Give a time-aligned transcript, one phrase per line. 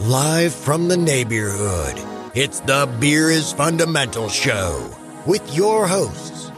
[0.00, 2.00] Live from the neighborhood,
[2.32, 4.88] it's the Beer is Fundamental Show
[5.26, 6.52] with your hosts,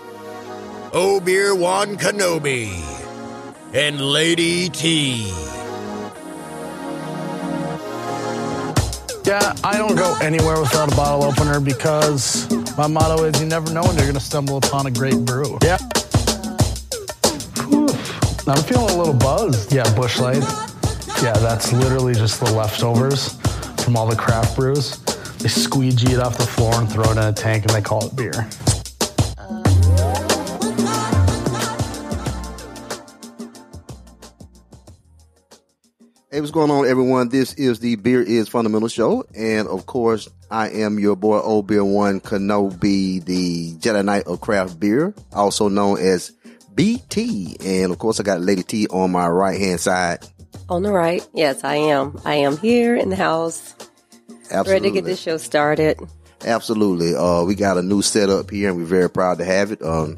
[0.92, 2.70] Obeer Wan Kenobi
[3.72, 5.26] and Lady T.
[9.24, 12.46] Yeah, I don't go anywhere without a bottle opener because
[12.76, 15.58] my motto is you never know when you're going to stumble upon a great brew.
[15.62, 15.78] Yeah.
[17.68, 17.88] Whew.
[18.46, 19.72] I'm feeling a little buzzed.
[19.72, 20.69] Yeah, Busch Light.
[21.22, 23.34] Yeah, that's literally just the leftovers
[23.84, 24.98] from all the craft brews.
[25.36, 28.06] They squeegee it off the floor and throw it in a tank and they call
[28.06, 28.48] it beer.
[36.30, 37.28] Hey, what's going on, everyone?
[37.28, 41.66] This is the Beer is Fundamental Show, and of course, I am your boy Old
[41.66, 46.32] Beer One Kenobi, the Jedi Knight of Craft Beer, also known as
[46.74, 47.56] BT.
[47.62, 50.24] And of course, I got Lady T on my right hand side.
[50.70, 52.16] On the right, yes, I am.
[52.24, 53.74] I am here in the house,
[54.52, 55.98] Absolutely, ready to get this show started.
[56.44, 57.12] Absolutely.
[57.14, 59.82] Uh, we got a new setup here, and we're very proud to have it.
[59.82, 60.16] Um,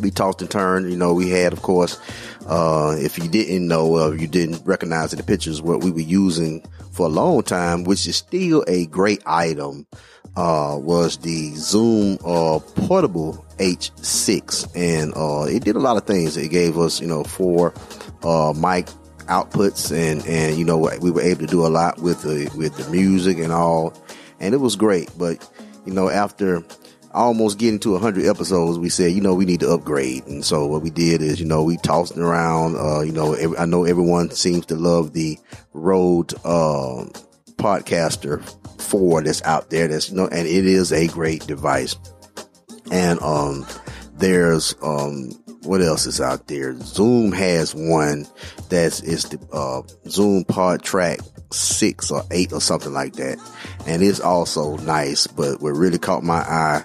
[0.00, 0.88] we tossed and turned.
[0.88, 1.98] You know, we had, of course,
[2.46, 5.98] uh, if you didn't know, uh, you didn't recognize in the pictures what we were
[5.98, 9.84] using for a long time, which is still a great item,
[10.36, 14.68] uh, was the Zoom, uh, portable H6.
[14.76, 16.36] And, uh, it did a lot of things.
[16.36, 17.74] It gave us, you know, four,
[18.22, 18.88] uh, mic
[19.26, 22.50] outputs and, and, you know, what we were able to do a lot with the,
[22.56, 23.94] with the music and all.
[24.40, 25.10] And it was great.
[25.16, 25.48] But,
[25.84, 26.62] you know, after,
[27.16, 30.26] almost getting to 100 episodes, we said, you know, we need to upgrade.
[30.26, 32.76] And so what we did is, you know, we tossed around.
[32.76, 35.38] Uh, you know, every, I know everyone seems to love the
[35.72, 37.06] Rode uh,
[37.56, 38.44] Podcaster
[38.80, 39.88] 4 that's out there.
[39.88, 41.96] That's, you know, and it is a great device.
[42.92, 43.66] And um,
[44.12, 45.30] there's um,
[45.66, 46.78] what else is out there?
[46.80, 48.26] Zoom has one
[48.68, 51.20] that's is the uh, Zoom PodTrak
[51.52, 53.38] six or eight or something like that,
[53.86, 55.26] and it's also nice.
[55.26, 56.84] But what really caught my eye,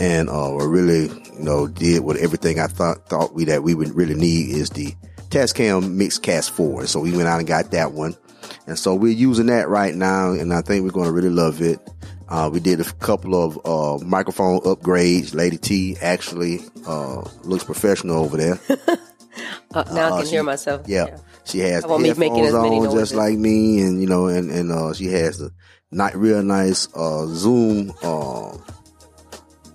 [0.00, 3.74] and uh, what really you know did with everything I thought thought we that we
[3.74, 4.94] would really need is the
[5.28, 6.86] Tascam Mixcast four.
[6.86, 8.16] So we went out and got that one,
[8.66, 11.60] and so we're using that right now, and I think we're going to really love
[11.60, 11.78] it.
[12.32, 15.34] Uh, we did a couple of uh, microphone upgrades.
[15.34, 18.58] Lady T actually uh, looks professional over there.
[19.74, 20.82] Uh, now I Uh, can she- hear myself.
[20.86, 21.16] Yeah.
[21.46, 23.00] She has I the won't be making headphones as many on noises.
[23.00, 25.50] just like me, and you know, and and uh, she has the
[25.90, 27.94] not real nice uh, Zoom.
[28.02, 28.54] Uh,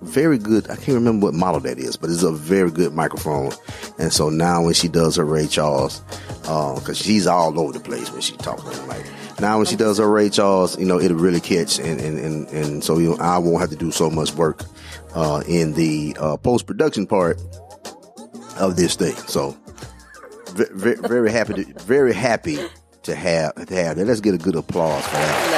[0.04, 0.70] very good.
[0.70, 3.52] I can't remember what model that is, but it's a very good microphone.
[3.98, 6.02] And so now when she does her Ray Charles,
[6.44, 9.06] because she's all over the place when she talks, like
[9.40, 12.48] now when she does her Ray Charles, you know, it'll really catch, and and and,
[12.50, 14.64] and so you know, I won't have to do so much work
[15.14, 17.40] uh, in the uh, post production part
[18.60, 19.16] of this thing.
[19.28, 19.58] So
[20.54, 22.58] very, very happy to very happy
[23.04, 24.06] to have to have that.
[24.06, 25.52] Let's get a good applause for that.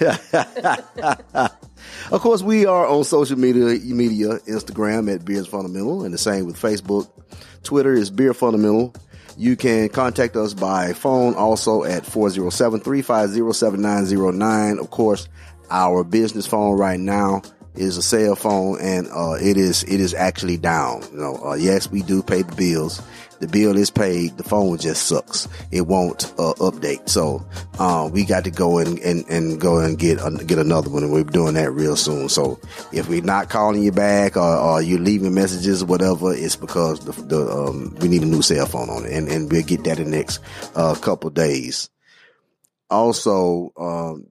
[0.00, 1.50] Nice, nice.
[2.10, 6.44] Of course, we are on social media, media, Instagram at Beers Fundamental, and the same
[6.44, 7.08] with Facebook.
[7.62, 8.92] Twitter is Beer Fundamental.
[9.40, 14.78] You can contact us by phone also at 407-350-7909.
[14.78, 15.28] Of course,
[15.70, 17.40] our business phone right now
[17.74, 21.04] is a cell phone and, uh, it is, it is actually down.
[21.12, 23.00] You know, uh, yes, we do pay the bills.
[23.40, 24.36] The bill is paid.
[24.36, 25.48] The phone just sucks.
[25.70, 27.08] It won't, uh, update.
[27.08, 27.44] So,
[27.78, 31.02] uh, we got to go and, and, and go and get, uh, get another one
[31.02, 32.28] and we're doing that real soon.
[32.28, 32.60] So
[32.92, 37.00] if we're not calling you back or, or you're leaving messages or whatever, it's because
[37.00, 39.84] the, the, um, we need a new cell phone on it and, and we'll get
[39.84, 40.40] that in the next,
[40.76, 41.88] uh, couple days.
[42.90, 44.26] Also, um,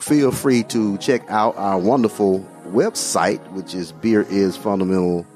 [0.00, 5.33] feel free to check out our wonderful website, which is beerisfundamental.com.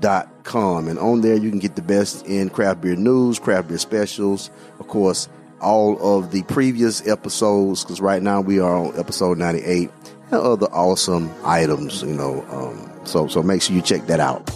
[0.00, 3.78] .Com and on there, you can get the best in craft beer news, craft beer
[3.78, 5.28] specials, of course,
[5.60, 9.90] all of the previous episodes, because right now we are on episode 98
[10.30, 12.44] and other awesome items, you know.
[12.50, 14.50] Um, so, so make sure you check that out.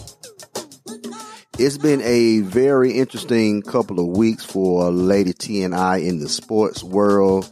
[1.58, 6.28] It's been a very interesting couple of weeks for Lady T and I in the
[6.28, 7.50] sports world.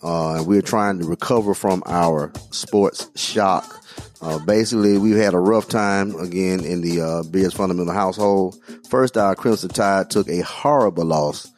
[0.00, 3.84] Uh, we're trying to recover from our sports shock.
[4.20, 8.58] Uh, basically, we've had a rough time again in the uh, Bears fundamental household.
[8.90, 11.50] First, our Crimson Tide took a horrible loss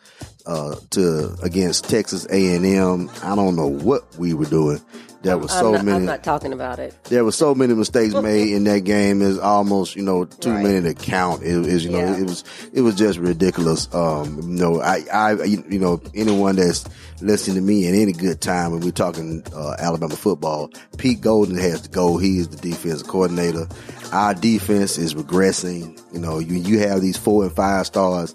[0.47, 3.11] uh, to against Texas A&M.
[3.23, 4.81] I don't know what we were doing.
[5.23, 6.95] There were so not, many I'm not talking about it.
[7.05, 9.21] there were so many mistakes made in that game.
[9.21, 10.65] It's almost you know too Right.
[10.65, 11.43] many to count.
[11.43, 12.17] It is you know Yeah.
[12.19, 13.93] it was it was just ridiculous.
[13.95, 16.85] Um, you know I I you know anyone that's
[17.21, 21.59] listening to me at any good time when we're talking uh, Alabama football, Pete Golding
[21.59, 22.17] has to go.
[22.17, 23.69] He is the defensive coordinator.
[24.13, 26.01] Our defense is regressing.
[26.15, 28.35] You know you you have these four and five stars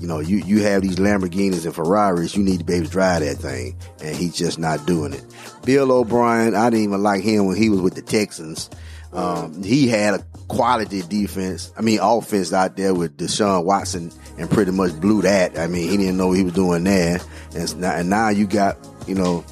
[0.00, 2.92] You know, you, you have these Lamborghinis and Ferraris, you need to be able to
[2.92, 3.76] drive that thing.
[4.02, 5.24] And he's just not doing it.
[5.64, 8.70] Bill O'Brien, I didn't even like him when he was with the Texans.
[9.12, 10.18] Um, he had a
[10.48, 15.58] quality defense, I mean, offense out there with Deshaun Watson and pretty much blew that.
[15.58, 17.20] I mean, he didn't know what he was doing there.
[17.54, 19.44] And now, and now you got, you know,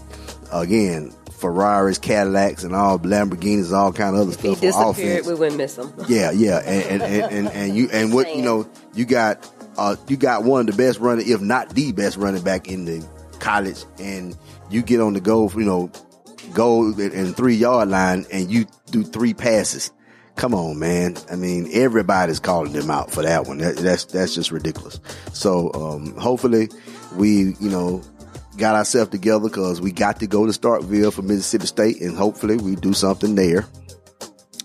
[0.53, 5.27] again, Ferraris, Cadillacs, and all Lamborghinis, all kind of other If he stuff for disappeared,
[5.27, 5.93] we wouldn't miss him.
[6.09, 9.97] Yeah, yeah, and and, and, and, and you and what you know, you got uh
[10.09, 13.07] you got one of the best running, if not the best running back in the
[13.39, 14.37] college, and
[14.71, 15.91] you get on the go, you know,
[16.53, 19.91] go in three yard line, and you do three passes.
[20.37, 21.17] Come on, man.
[21.31, 23.59] I mean, everybody's calling them out for that one.
[23.59, 25.01] That, that's that's just ridiculous.
[25.33, 26.69] So um, hopefully,
[27.15, 28.03] we you know
[28.57, 32.57] got ourselves together because we got to go to Starkville for Mississippi State, and hopefully
[32.57, 33.67] we do something there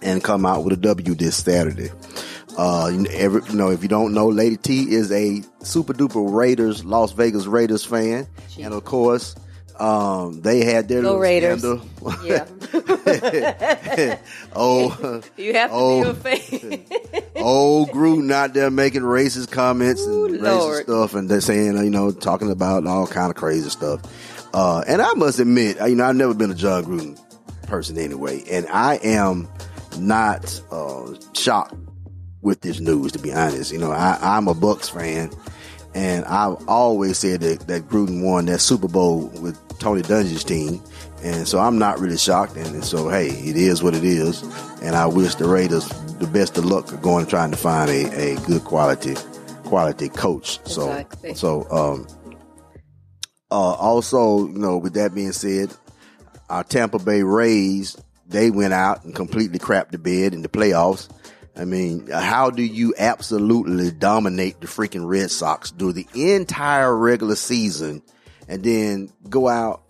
[0.02, 1.90] and come out with a W this Saturday.
[2.64, 5.94] Uh, you know, every, you know, if you don't know, Lady T is a super
[5.94, 8.28] duper Raiders, Las Vegas Raiders fan,
[8.62, 9.36] and of course,
[9.80, 11.62] um, they had their Go little Raiders.
[11.62, 12.24] scandal.
[12.24, 12.46] Yeah.
[14.56, 16.04] oh, You have to Oh.
[16.04, 16.86] be a fan.
[17.38, 20.84] old Gruden out there making racist comments and Ooh, racist Lord.
[20.84, 24.02] stuff, and they're saying, you know, talking about all kind of crazy stuff.
[24.54, 27.20] Uh, and I must admit, you know, I've never been a Jon Gruden
[27.68, 29.48] person anyway, and I am
[29.98, 31.74] not uh, shocked
[32.42, 33.12] with this news.
[33.14, 35.32] To be honest, you know, I, I'm a Bucks fan,
[35.94, 40.82] and I've always said that, that Gruden won that Super Bowl with Tony Dungy's team,
[41.24, 42.56] and so I'm not really shocked.
[42.56, 44.42] And so, hey, it is what it is,
[44.82, 45.88] and I wish the Raiders
[46.20, 49.16] the best of luck going trying to find a, a good quality
[49.64, 50.60] quality coach.
[50.68, 51.34] So, Exactly.
[51.34, 52.08] so um,
[53.50, 55.74] uh, also, you know, with that being said,
[56.50, 57.98] our Tampa Bay Rays,
[58.28, 61.10] they went out and completely crapped the bed in the playoffs.
[61.56, 67.36] I mean, how do you absolutely dominate the freaking Red Sox through the entire regular
[67.36, 68.02] season
[68.48, 69.84] and then go out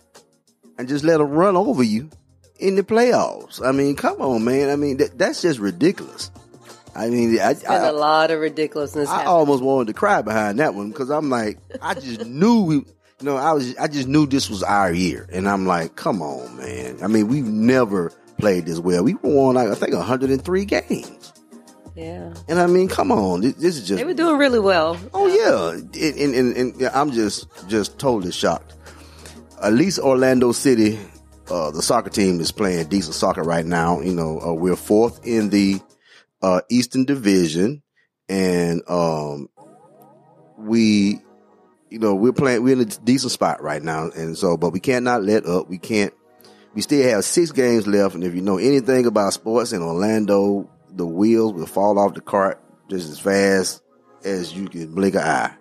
[0.78, 2.10] and just let them run over you
[2.58, 3.64] in the playoffs?
[3.64, 4.70] I mean, come on, man.
[4.70, 6.30] I mean, that, that's just ridiculous.
[6.94, 9.28] I mean, I, Been I, a lot of ridiculousness I happening.
[9.32, 12.84] almost wanted to cry behind that one because I'm like, I just knew we, you
[13.22, 16.56] know, I was, I just knew this was our year, and I'm like, come on,
[16.58, 16.98] man.
[17.02, 19.04] I mean, we've never played this well.
[19.04, 21.32] We won like I think 103 games,
[21.94, 22.34] yeah.
[22.48, 23.98] and I mean, come on, this, this is just.
[23.98, 24.98] They were doing really well.
[25.12, 28.74] Oh yeah, and, and, and, and yeah, I'm just just totally shocked.
[29.62, 30.98] At least Orlando City,
[31.50, 34.00] uh, the soccer team is playing decent soccer right now.
[34.00, 35.80] You know, uh, we're fourth in the
[36.40, 37.82] uh, Eastern Division,
[38.28, 39.48] and um,
[40.56, 41.20] we,
[41.90, 42.62] you know, we're playing.
[42.62, 45.68] We're in a decent spot right now, and so, but we cannot let up.
[45.68, 46.12] We can't.
[46.74, 50.70] We still have six games left, and if you know anything about sports in Orlando,
[50.94, 53.82] the wheels will fall off the cart just as fast
[54.24, 55.54] as you can blink an eye.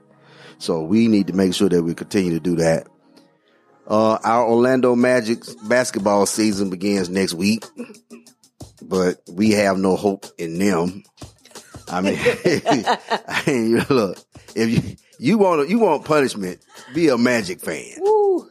[0.59, 2.87] So we need to make sure that we continue to do that.
[3.87, 7.65] Uh, our Orlando Magic basketball season begins next week,
[8.81, 11.03] but we have no hope in them.
[11.89, 14.17] I mean, I mean, look,
[14.55, 16.63] if you you want you want punishment,
[16.93, 17.95] be a Magic fan.
[17.97, 18.49] Woo.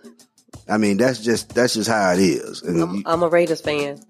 [0.69, 2.63] I mean, that's just that's just how it is.
[2.63, 4.03] I'm, you- I'm a Raiders fan.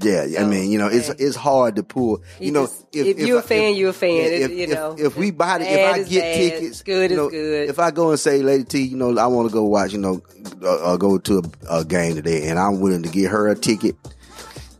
[0.00, 1.24] Yeah, I mean, you know, it's okay.
[1.24, 2.22] it's hard to pull.
[2.38, 4.10] You, You know, just- if you're a fan, you're a fan.
[4.10, 7.30] It- you know, if, we buy, the, if I get bad, tickets, good you is
[7.30, 7.68] good.
[7.70, 9.98] If I go and say, Lady T, you know, I want to go watch, you
[9.98, 10.20] know,
[10.62, 13.54] uh, uh, go to a, a game today, and I'm willing to get her a
[13.54, 13.96] ticket,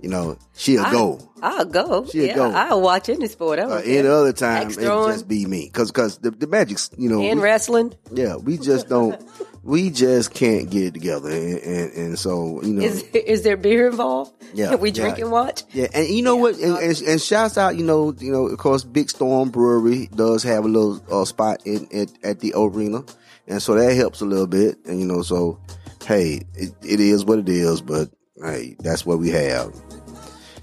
[0.01, 1.21] you know, she'll I- go.
[1.43, 2.07] I'll go.
[2.07, 2.51] She'll yeah, go.
[2.51, 3.59] I'll watch any sport.
[3.59, 7.11] I Uh, any other time, it just be me, because because the, the Magic's, you
[7.11, 7.95] know, and we- wrestling.
[8.11, 9.21] yeah, we just don't,
[9.67, 13.57] we just can't get it together, and, and, and so you know, Is is there
[13.57, 14.33] beer involved?
[14.55, 15.03] Yeah, Can we yeah.
[15.03, 15.65] drink and watch?
[15.73, 16.55] Yeah, and you know what?
[16.55, 20.45] And, and, and shouts out, you know, you know, of course, Big Storm Brewery does
[20.45, 23.05] have a little uh, spot in at, at the arena,
[23.49, 24.79] and so that helps a little bit.
[24.87, 25.59] And you know, so
[26.05, 28.09] hey, it, it is what it is, but
[28.41, 29.75] hey, that's what we have.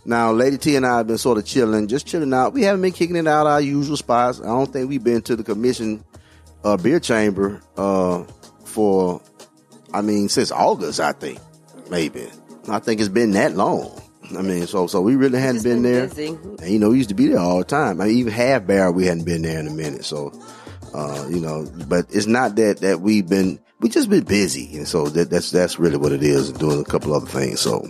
[0.05, 2.53] Now, Lady T and I have been sort of chilling, just chilling out.
[2.53, 4.39] We haven't been kicking it out our usual spots.
[4.39, 6.05] I don't think we've been to the commission
[6.63, 8.23] uh, beer chamber uh,
[8.73, 9.21] for,
[9.93, 10.99] I mean, since August.
[10.99, 11.39] I think
[11.89, 12.27] maybe.
[12.69, 14.01] I think it's been that long.
[14.37, 16.07] I mean, so so we really hadn't been, been there.
[16.07, 16.27] busy.
[16.27, 18.01] And you know, we used to be there all the time.
[18.01, 20.05] I mean, even half barrel, we hadn't been there in a minute.
[20.05, 20.31] So,
[20.93, 24.87] uh, you know, but it's not that that we've been we just been busy, and
[24.87, 27.59] so that, that's that's really what it is, doing a couple other things.
[27.59, 27.85] So,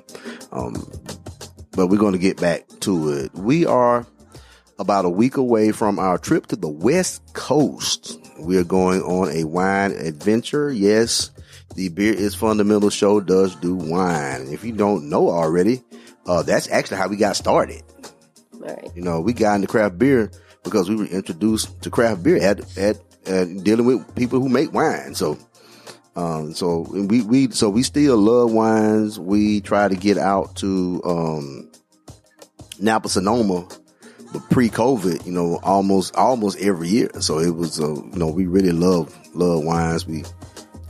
[0.52, 0.74] um,
[1.72, 3.34] but we're going to get back to it.
[3.36, 4.06] We are
[4.80, 8.20] about a week away from our trip to the West Coast.
[8.44, 10.72] We're going on a wine adventure.
[10.72, 11.32] Yes,
[11.76, 14.48] the Beer is Fundamental show does do wine.
[14.52, 15.82] If you don't know already,
[16.26, 17.82] uh, that's actually how we got started.
[18.54, 18.92] Right.
[18.96, 20.30] You know, we got into craft beer
[20.64, 24.74] because we were introduced to craft beer at at and dealing with people who make
[24.74, 25.16] wine.
[25.16, 25.38] So,
[26.16, 29.20] um, so we, we, so we still love wines.
[29.20, 31.72] We try to get out to, um,
[32.80, 33.68] Napa Sonoma,
[34.50, 37.10] pre-COVID, you know, almost, almost every year.
[37.20, 40.06] So it was, uh, you know, we really love, love wines.
[40.08, 40.24] We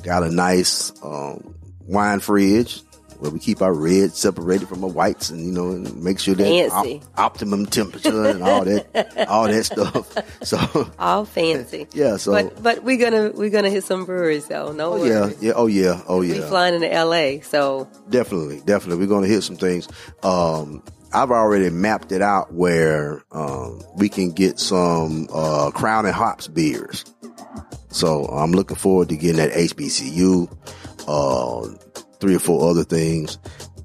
[0.03, 1.53] got a nice, um,
[1.87, 2.81] wine fridge
[3.19, 6.35] where we keep our reds separated from our whites and, you know, and make sure
[6.35, 10.13] they're op- optimum temperature and all that, all that stuff.
[10.43, 11.87] So, All fancy.
[11.93, 14.73] Yeah, so- but but we're gonna we're gonna hit some breweries though.
[14.73, 15.37] No oh yeah, worries.
[15.41, 16.49] yeah, oh yeah, oh We yeah.
[16.49, 17.39] flying into L.A.
[17.41, 18.97] So Definitely, definitely.
[19.05, 19.87] We're going to hit some things.
[20.21, 26.15] Um, I've already mapped it out where um, we can get some uh, Crown and
[26.15, 27.05] Hops beers.
[27.89, 30.49] So I'm looking forward to getting that HBCU,
[31.07, 31.67] uh,
[32.19, 33.37] three or four other things.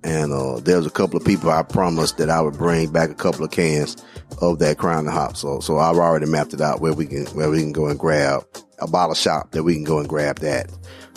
[0.02, 3.14] And uh, there's a couple of people I promised that I would bring back a
[3.14, 4.02] couple of cans
[4.40, 5.40] of that Crown and Hops.
[5.40, 7.98] So so I've already mapped it out where we can where we can go and
[7.98, 8.44] grab
[8.78, 10.70] a bottle shop that we can go and grab that.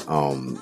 [0.08, 0.60] Um,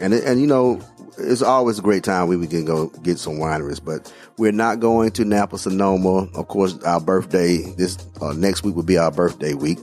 [0.00, 0.80] and and you know
[1.18, 5.10] it's always a great time we can go get some wineries but we're not going
[5.10, 9.54] to napa sonoma of course our birthday this uh, next week will be our birthday
[9.54, 9.78] week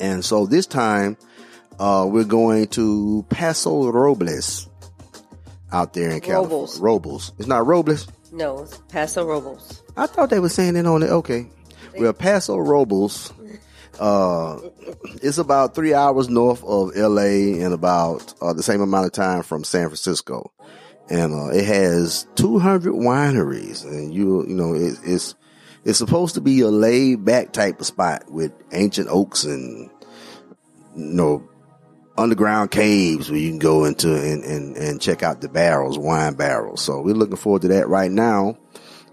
[0.00, 1.16] and so this time
[1.78, 4.68] uh, we're going to paso robles
[5.72, 6.80] out there in california Robles.
[6.80, 9.82] robles it's not robles no, it's Paso Robles.
[9.96, 11.10] I thought they were saying it on it.
[11.10, 11.46] Okay.
[11.98, 13.32] Well, Paso Robles,
[13.98, 14.60] uh,
[15.22, 19.42] it's about three hours north of LA and about uh, the same amount of time
[19.42, 20.52] from San Francisco.
[21.08, 25.34] And, uh, it has 200 wineries and you, you know, it, it's,
[25.84, 29.88] it's supposed to be a laid back type of spot with ancient oaks and,
[30.96, 31.48] you know,
[32.18, 36.34] underground caves where you can go into and, and, and check out the barrels, wine
[36.34, 36.82] barrels.
[36.82, 38.58] So we're looking forward to that right now.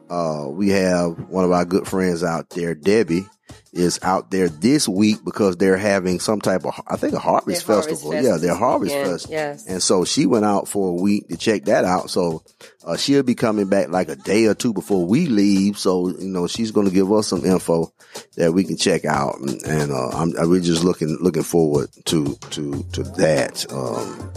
[0.09, 3.25] Uh, we have one of our good friends out there, Debbie,
[3.73, 7.65] is out there this week because they're having some type of, I think, a harvest
[7.65, 8.11] Their festival.
[8.11, 9.29] Fest yeah, their harvest weekend, fest.
[9.29, 9.67] yes.
[9.67, 12.09] And so she went out for a week to check that out.
[12.09, 12.43] So
[12.85, 15.77] uh, she'll be coming back like a day or two before we leave.
[15.77, 17.91] So you know she's going to give us some info
[18.37, 21.89] that we can check out, and, and uh, I'm, I'm really just looking looking forward
[22.05, 23.65] to to to that.
[23.71, 24.31] Um,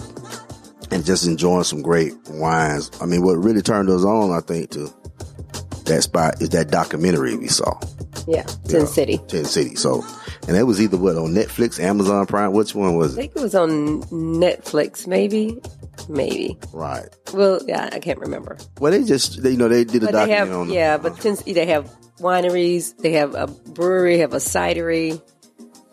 [0.92, 2.92] and just enjoying some great wines.
[3.00, 4.88] I mean, what really turned us on, I think, to
[5.86, 7.78] that spot is that documentary we saw.
[8.26, 8.84] Yeah, Yeah.
[8.86, 9.20] City.
[9.28, 9.74] Tin City.
[9.76, 10.04] So,
[10.48, 12.52] and that was either what on Netflix, Amazon Prime.
[12.52, 13.16] Which one was I it?
[13.22, 15.58] think it was on Netflix, maybe,
[16.08, 16.58] maybe.
[16.72, 17.08] Right.
[17.34, 18.56] Well, yeah, I can't remember.
[18.80, 21.20] Well, they just they, you know they did a But documentary have, on yeah, but
[21.22, 25.20] since they have wineries, they have a brewery, have a cidery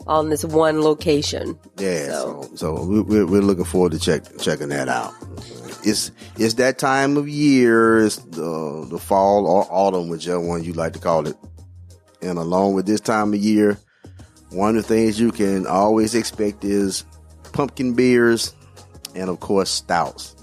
[0.08, 1.58] on this one location.
[1.78, 5.14] Yeah, So- so so we- we're we're looking forward to check checking that out.
[5.84, 8.06] It's it's that time of year.
[8.06, 11.36] It's the the fall or autumn, whichever one you like to call it.
[12.22, 13.78] And along with this time of year,
[14.50, 17.04] one of the things you can always expect is
[17.52, 18.54] pumpkin beers,
[19.16, 20.36] and of course stouts.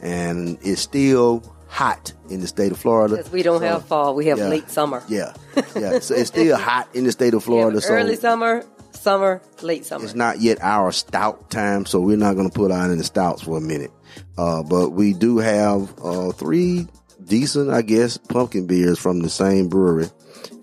[0.00, 3.16] And it's still hot in the state of Florida.
[3.16, 4.48] Because we don't So, have fall, we have yeah.
[4.48, 5.02] late summer.
[5.08, 5.32] Yeah,
[5.74, 6.00] yeah.
[6.00, 7.80] So it's still hot in the state of Florida.
[7.80, 8.64] so early summer,
[9.02, 10.04] summer, late summer.
[10.04, 13.42] it's not yet our stout time, so we're not going to put on any stouts
[13.42, 13.90] for a minute.
[14.38, 16.86] Uh, but we do have uh, three
[17.24, 20.06] decent, I guess, pumpkin beers from the same brewery.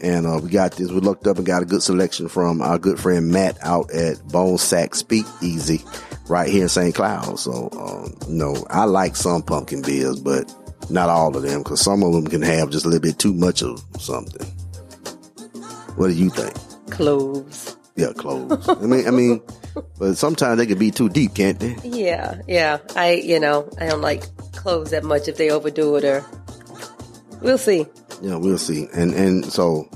[0.01, 0.91] And uh, we got this.
[0.91, 4.25] We looked up and got a good selection from our good friend Matt out at
[4.27, 5.83] Bone Sack Speak Easy
[6.27, 6.95] right here in St.
[6.95, 7.39] Cloud.
[7.39, 10.53] So, um, you know, I like some pumpkin beers, but
[10.89, 13.33] not all of them because some of them can have just a little bit too
[13.33, 14.47] much of something.
[15.95, 16.55] What do you think?
[16.91, 17.75] Cloves.
[17.99, 18.67] Yeah, clothes.
[18.69, 19.41] I mean, I mean,
[19.97, 21.75] but sometimes they can be too deep, can't they?
[21.83, 22.79] Yeah, yeah.
[22.95, 26.25] I, you know, I don't like clothes that much if they overdo it or.
[27.41, 27.85] We'll see.
[28.21, 28.87] Yeah, we'll see.
[28.93, 29.89] And and so,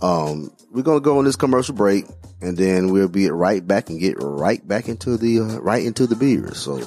[0.00, 2.06] um, we're gonna go on this commercial break,
[2.40, 6.06] and then we'll be right back and get right back into the uh, right into
[6.06, 6.58] the beers.
[6.58, 6.82] So,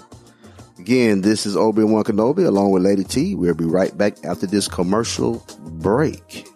[0.80, 3.36] again, this is Obi Wan Kenobi along with Lady T.
[3.36, 6.48] We'll be right back after this commercial break.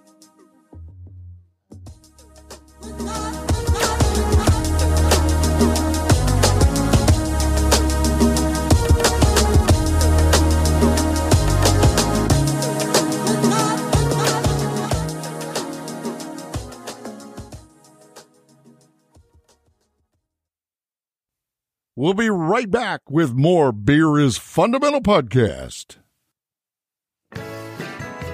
[22.02, 25.98] We'll be right back with more Beer is Fundamental podcast.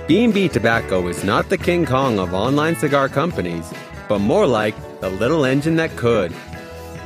[0.07, 3.73] B&B Tobacco is not the King Kong of online cigar companies,
[4.07, 6.33] but more like the little engine that could.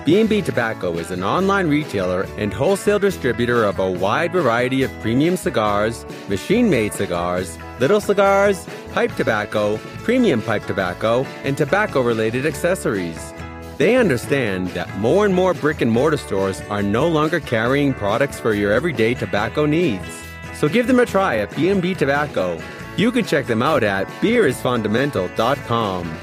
[0.05, 5.37] B&B Tobacco is an online retailer and wholesale distributor of a wide variety of premium
[5.37, 13.33] cigars, machine-made cigars, little cigars, pipe tobacco, premium pipe tobacco, and tobacco-related accessories.
[13.81, 18.39] They understand that more and more brick and mortar stores are no longer carrying products
[18.39, 20.05] for your everyday tobacco needs.
[20.53, 22.61] So give them a try at B&B Tobacco.
[22.95, 26.15] You can check them out at beerisfundamental.com.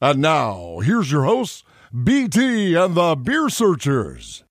[0.00, 1.62] And now, here's your hosts,
[2.02, 4.42] BT and the Beer Searchers.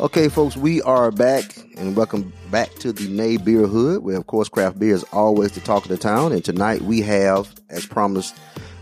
[0.00, 1.44] Okay, folks, we are back
[1.76, 5.52] and welcome back to the Nay Beer Hood, where, of course, craft beer is always
[5.52, 6.32] the talk of the town.
[6.32, 8.34] And tonight we have, as promised,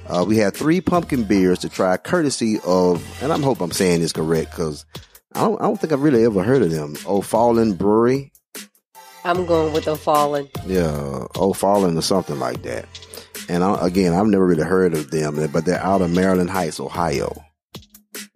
[0.06, 3.98] uh, we have three pumpkin beers to try, courtesy of, and I hope I'm saying
[3.98, 4.86] this correct because
[5.34, 6.94] I don't, I don't think I've really ever heard of them.
[7.04, 8.30] O'Fallon Brewery,
[9.24, 10.48] I'm going with the fallen.
[10.68, 12.86] yeah, O'Fallon or something like that.
[13.48, 16.78] And I, again, I've never really heard of them, but they're out of Maryland Heights,
[16.78, 17.44] Ohio.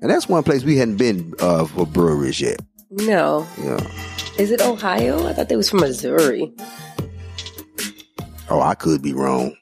[0.01, 2.59] And that's one place we hadn't been uh, for breweries yet.
[2.93, 3.47] No.
[3.59, 3.81] Yeah.
[4.39, 5.27] Is it Ohio?
[5.27, 6.53] I thought they was from Missouri.
[8.51, 9.57] Oh, I could be wrong.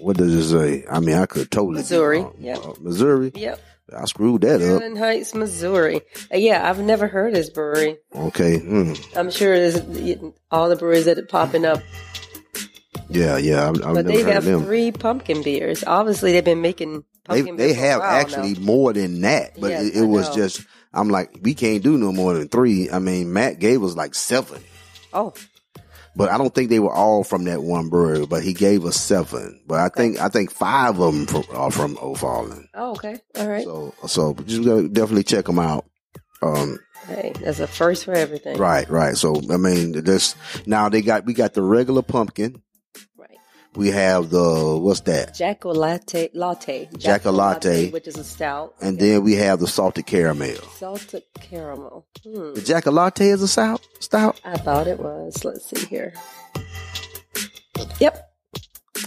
[0.00, 0.84] What does it say?
[0.90, 2.56] I mean, I could totally Missouri, yeah.
[2.56, 3.32] Uh, Missouri.
[3.34, 3.60] Yep.
[3.96, 4.60] I screwed that up.
[4.60, 6.02] Maryland Heights, Missouri.
[6.32, 7.96] Uh, yeah, I've never heard of this brewery.
[8.14, 8.58] Okay.
[8.58, 8.92] Hmm.
[9.16, 9.78] I'm sure there's
[10.50, 11.80] all the breweries that are popping up,
[13.08, 13.68] Yeah, yeah.
[13.68, 14.64] I've, I've but never they heard have of them.
[14.64, 15.82] three pumpkin beers.
[15.86, 18.60] Obviously, they've been making They pumpkin they a have actually now.
[18.60, 20.64] more than that, but Yes, it, it was just.
[20.92, 22.90] I'm like, we can't do no more than three.
[22.90, 24.62] I mean, Matt gave us like seven,
[25.12, 25.34] Oh,
[26.16, 28.26] but I don't think they were all from that one brewery.
[28.26, 29.60] But he gave us seven.
[29.66, 32.68] But I think I think five of them from, are from O'Fallon.
[32.74, 33.64] oh, okay, all right.
[33.64, 35.84] So so just gotta definitely check them out.
[36.42, 38.56] Um, hey, that's a first for everything.
[38.58, 39.16] Right, right.
[39.16, 40.34] So I mean, this
[40.66, 42.62] now they got we got the regular pumpkin.
[43.78, 45.34] We have the what's that?
[45.36, 47.90] Jacko latte, latte, Jacko latte.
[47.90, 50.56] which is a stout, And then we have the salted caramel.
[50.76, 52.04] salted caramel.
[52.24, 52.54] Hmm.
[52.54, 53.80] The Jack Latte is a stout.
[54.00, 54.40] Stout.
[54.44, 55.44] I thought it was.
[55.44, 56.12] Let's see here.
[58.00, 58.14] Yep,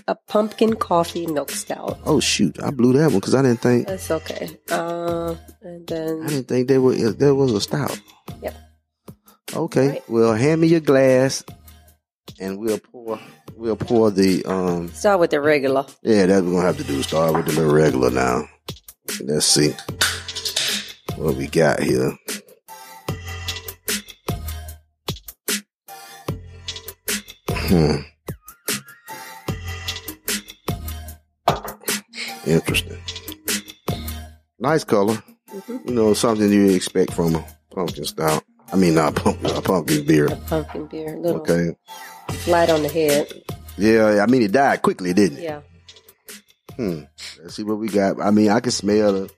[0.08, 2.00] a pumpkin coffee milk stout.
[2.06, 4.58] Oh shoot, I blew that one because I didn't think That's okay.
[4.72, 8.00] Uh, and then I didn't think there was there was a stout.
[8.42, 8.56] Yep.
[9.54, 9.88] Okay.
[9.90, 10.10] Right.
[10.10, 11.44] Well, hand me your glass,
[12.40, 13.20] and we'll pour
[13.62, 14.90] we'll pour the um.
[14.90, 15.86] start with the regular.
[16.02, 17.04] Yeah, that's what we're gonna have to do.
[17.04, 18.44] Start with the little regular now.
[19.24, 19.74] Let's see
[21.16, 22.18] what we got here.
[27.50, 27.98] Hmm.
[32.46, 32.98] Interesting.
[34.60, 35.22] Nice color.
[35.86, 38.44] You know, something you expect from a pumpkin stout.
[38.74, 40.28] I mean, not pumpkin, a pumpkin beer.
[40.28, 41.76] A pumpkin beer, little Okay.
[42.40, 43.32] Flat on the head.
[43.78, 45.44] Yeah, I mean, it died quickly, didn't it?
[45.44, 45.62] Yeah,
[46.76, 47.02] Hmm.
[47.42, 48.22] Let's see what we got.
[48.22, 49.30] I mean, I can smell the,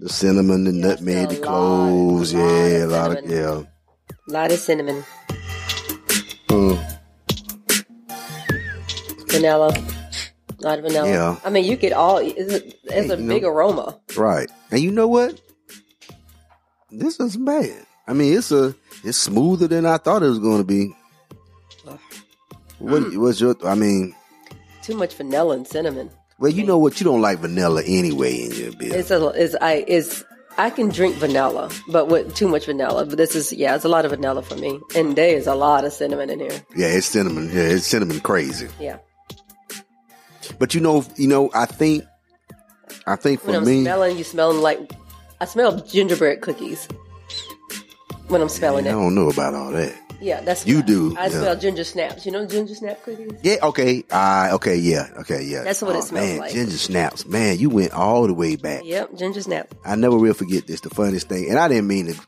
[0.00, 2.34] the cinnamon, the Yeah, nutmeg, the smell a lot, cloves.
[2.34, 3.62] lot Yeah, a lot of yeah.
[4.28, 5.04] a lot of cinnamon,
[6.48, 6.74] Hmm.
[9.28, 11.08] vanilla, a lot of vanilla.
[11.08, 11.36] Yeah.
[11.44, 12.18] I mean, you get all.
[12.18, 12.66] It's a,
[12.98, 13.98] it's a big know- aroma.
[14.16, 14.48] Right.
[14.70, 15.40] And you know what?
[16.90, 17.86] This isn't bad.
[18.06, 20.94] I mean, it's a it's smoother than I thought it was going to be.
[22.82, 23.16] What mm.
[23.18, 23.54] what's your?
[23.64, 24.14] I mean,
[24.82, 26.10] Too much vanilla and cinnamon.
[26.38, 27.00] well, you know what?
[27.00, 28.94] You don't like vanilla anyway in your beer.
[28.94, 29.28] It's a.
[29.28, 29.84] It's I.
[29.86, 30.24] It's.
[30.58, 33.06] I can drink vanilla, but with too much vanilla.
[33.06, 35.54] But this is yeah, it's a lot of vanilla for me, and there is a
[35.54, 36.60] lot of cinnamon in here.
[36.76, 37.48] yeah, it's cinnamon.
[37.48, 38.68] Yeah, it's cinnamon crazy.
[38.78, 38.98] Yeah,
[40.58, 42.04] But you know, you know, I think,
[43.06, 44.92] I think when for I'm me, smelling, you smelling like
[45.40, 46.86] I smell gingerbread cookies
[48.28, 48.92] when I'm smelling I it.
[48.92, 49.94] I don't know about all that.
[50.22, 51.28] Yeah, that's You I- do, I yeah.
[51.30, 52.24] smell ginger snaps.
[52.24, 53.32] You know ginger snap cookies?
[53.42, 54.04] Yeah, okay.
[54.10, 55.62] Uh, okay, yeah, okay, yeah.
[55.64, 56.52] That's what it smells man, like.
[56.52, 57.26] Ginger snaps.
[57.26, 58.82] Man, you went all the way back.
[58.84, 59.74] Yep, ginger snap.
[59.84, 61.50] I never will forget this, the funniest thing.
[61.50, 62.20] And I didn't mean to,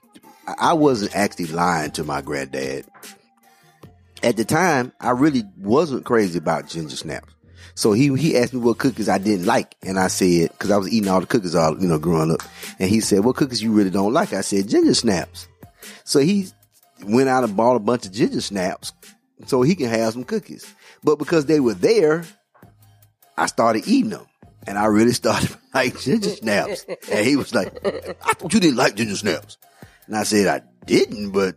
[0.58, 2.84] I- wasn't actually lying to my granddad.
[4.22, 7.32] At the time, I really wasn't crazy about ginger snaps.
[7.76, 9.74] So he, he asked me what cookies I didn't like.
[9.82, 12.40] And I said, cause I was eating all the cookies all, you know, growing up.
[12.78, 14.32] And he said, what cookies you really don't like?
[14.32, 15.48] I said, ginger snaps.
[16.04, 16.46] So he
[17.04, 18.92] went out and bought a bunch of ginger snaps
[19.46, 20.64] so he can have some cookies.
[21.02, 22.24] But because they were there,
[23.36, 24.26] I started eating them.
[24.66, 26.86] And I really started to like ginger snaps.
[27.10, 29.58] And he was like, I thought you didn't like ginger snaps.
[30.06, 31.56] And I said, I didn't, but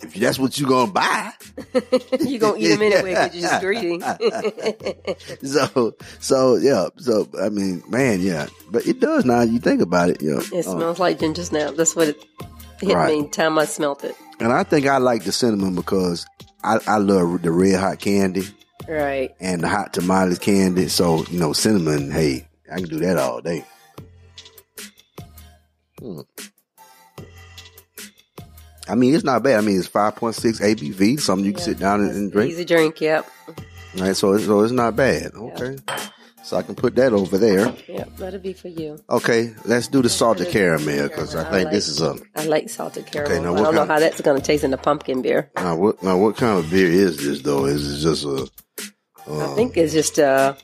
[0.00, 1.32] if that's what you're going to buy.
[2.20, 4.00] you're gonna eat them anyway because you're just greedy.
[5.44, 6.88] So, so yeah.
[6.96, 8.46] So, I mean, man, yeah.
[8.70, 9.42] But it does now.
[9.42, 10.38] You think about it, know.
[10.38, 11.74] It Uh, smells like ginger snap.
[11.76, 12.24] That's what it
[12.80, 13.20] hit Right.
[13.22, 14.16] me time I smelt it.
[14.42, 16.26] And I think I like the cinnamon because
[16.64, 18.42] I, I love the red hot candy
[18.88, 19.34] Right.
[19.40, 20.88] and the hot tamales candy.
[20.88, 23.64] So, you know, cinnamon, hey, I can do that all day.
[26.00, 26.20] Hmm.
[28.88, 29.58] I mean, it's not bad.
[29.58, 32.50] I mean, it's five point six ABV, something you can sit down and, and drink.
[32.50, 33.00] Easy drink.
[33.00, 33.26] Yep.
[33.98, 35.32] Right, so so it's not bad.
[35.34, 35.76] Okay,
[36.42, 37.72] so I can put that over there.
[37.88, 38.16] Yep.
[38.16, 39.02] That'll be for you.
[39.08, 42.16] Okay, let's do the salted caramel because I think this is a.
[42.34, 43.42] I like salted caramel.
[43.42, 45.50] now I don't know how that's going to taste in the pumpkin beer.
[45.56, 46.02] Now what?
[46.02, 47.66] Now what kind of beer is this though?
[47.66, 48.50] Is it just a?
[49.28, 50.56] I uh, think it's just a.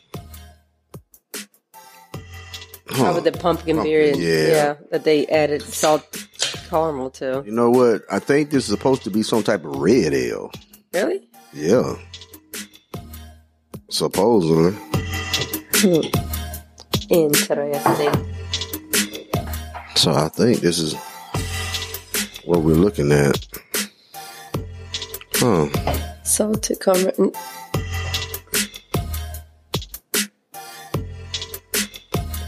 [2.91, 3.05] Huh.
[3.05, 4.13] probably the pumpkin, beer.
[4.13, 4.47] And, yeah.
[4.47, 4.75] yeah.
[4.91, 6.27] that they added salt
[6.69, 7.43] caramel to.
[7.47, 8.03] You know what?
[8.11, 10.51] I think this is supposed to be some type of red ale.
[10.93, 11.29] Really?
[11.53, 11.95] Yeah.
[13.91, 14.88] Supposedly.
[17.11, 18.13] Interesting.
[19.95, 20.95] So I think this is
[22.45, 23.47] what we're looking at.
[25.35, 25.69] Huh.
[26.25, 27.33] Salted caramel.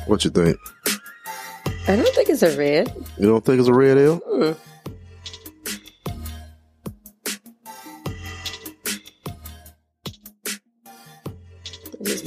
[0.07, 0.57] What you think?
[1.87, 2.93] I don't think it's a red.
[3.16, 4.21] You don't think it's a red ale?
[4.21, 4.57] Mm.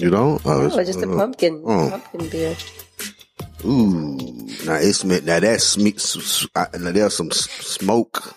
[0.03, 0.41] You don't?
[0.45, 1.89] Oh, oh, it's just a uh, pumpkin, oh.
[1.89, 2.55] pumpkin beer.
[3.63, 4.17] Ooh.
[4.65, 8.35] Now it's now that's sme- s- s- uh, now there's some s- smoke.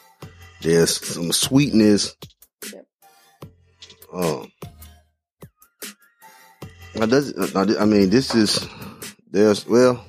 [0.63, 2.15] There's some sweetness.
[2.73, 2.87] Yep.
[4.13, 4.47] Oh.
[6.95, 8.67] Now does now, I mean this is
[9.31, 10.05] there's well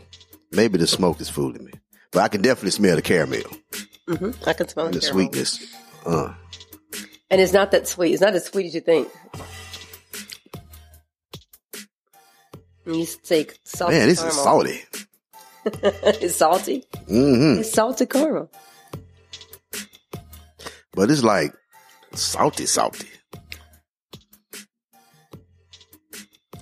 [0.52, 1.72] maybe the smoke is fooling me,
[2.12, 3.42] but I can definitely smell the caramel
[4.08, 5.66] hmm I can smell the the sweetness.
[6.06, 6.34] Uh,
[7.30, 8.14] And it's not that sweet.
[8.14, 9.10] It's not as sweet as you think.
[12.88, 14.38] You say salty man, this caramel.
[14.38, 14.84] is salty.
[15.66, 16.86] it's salty.
[17.08, 18.50] hmm It's salted caramel.
[20.94, 21.54] But it's like
[22.14, 23.08] salty, salty.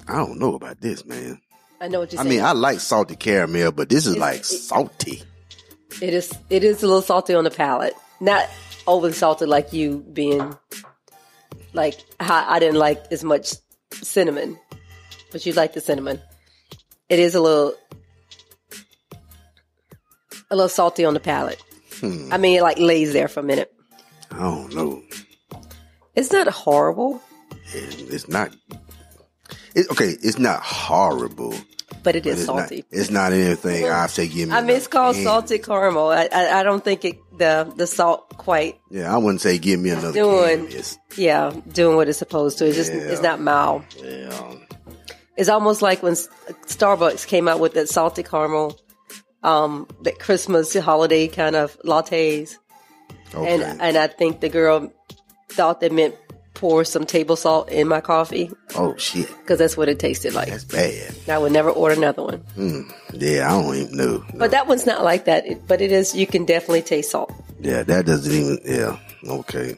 [0.07, 1.39] I don't know about this, man.
[1.81, 2.35] I know what you're I saying.
[2.37, 5.23] mean, I like salty caramel, but this is It's- like it- salty.
[6.01, 6.33] It is.
[6.49, 7.93] It is a little salty on the palate.
[8.19, 8.49] Not
[8.87, 10.53] overly salted like you being
[11.73, 13.53] like how I didn't like as much
[13.93, 14.59] cinnamon,
[15.35, 16.21] but you like the cinnamon.
[17.09, 17.73] It is a little
[20.49, 21.61] a little salty on the palate.
[21.99, 22.31] Hmm.
[22.31, 23.69] I mean, it like lays there for a minute.
[24.31, 25.03] I don't know.
[26.15, 27.21] It's not horrible,
[27.73, 28.55] It- It's not.
[29.75, 31.53] It, okay, it's not horrible.
[32.01, 32.77] but it it's salty.
[32.77, 34.29] Not, it's not anything I say.
[34.29, 34.55] Give me.
[34.55, 35.25] I mean, it's called can.
[35.25, 36.11] salted caramel.
[36.11, 39.81] I, I, I don't think it, the the salt quite Yeah, I wouldn't say give
[39.81, 40.13] me another.
[40.13, 40.71] Doing-.
[41.17, 42.67] Yeah doing what it's supposed to.
[42.67, 43.83] It's just it's not mild.
[44.01, 44.53] yeah.
[45.37, 48.79] It's almost like when Starbucks came out with that salted caramel,
[49.43, 52.55] um, that Christmas holiday kind of lattes,
[53.33, 53.53] Okay.
[53.53, 54.91] and and I think the girl
[55.49, 56.15] thought they meant
[56.53, 60.47] pour some table salt in my coffee oh shit, because that's what it tasted like.
[60.49, 61.13] that's bad.
[61.27, 62.45] I would never order another one,
[63.13, 64.23] Yeah, I don't even know.
[64.35, 65.45] but that one's not like that.
[65.45, 66.15] It, but it is.
[66.15, 67.33] You can definitely taste salt.
[67.59, 68.59] Yeah, that doesn't even.
[68.63, 69.77] Yeah, okay.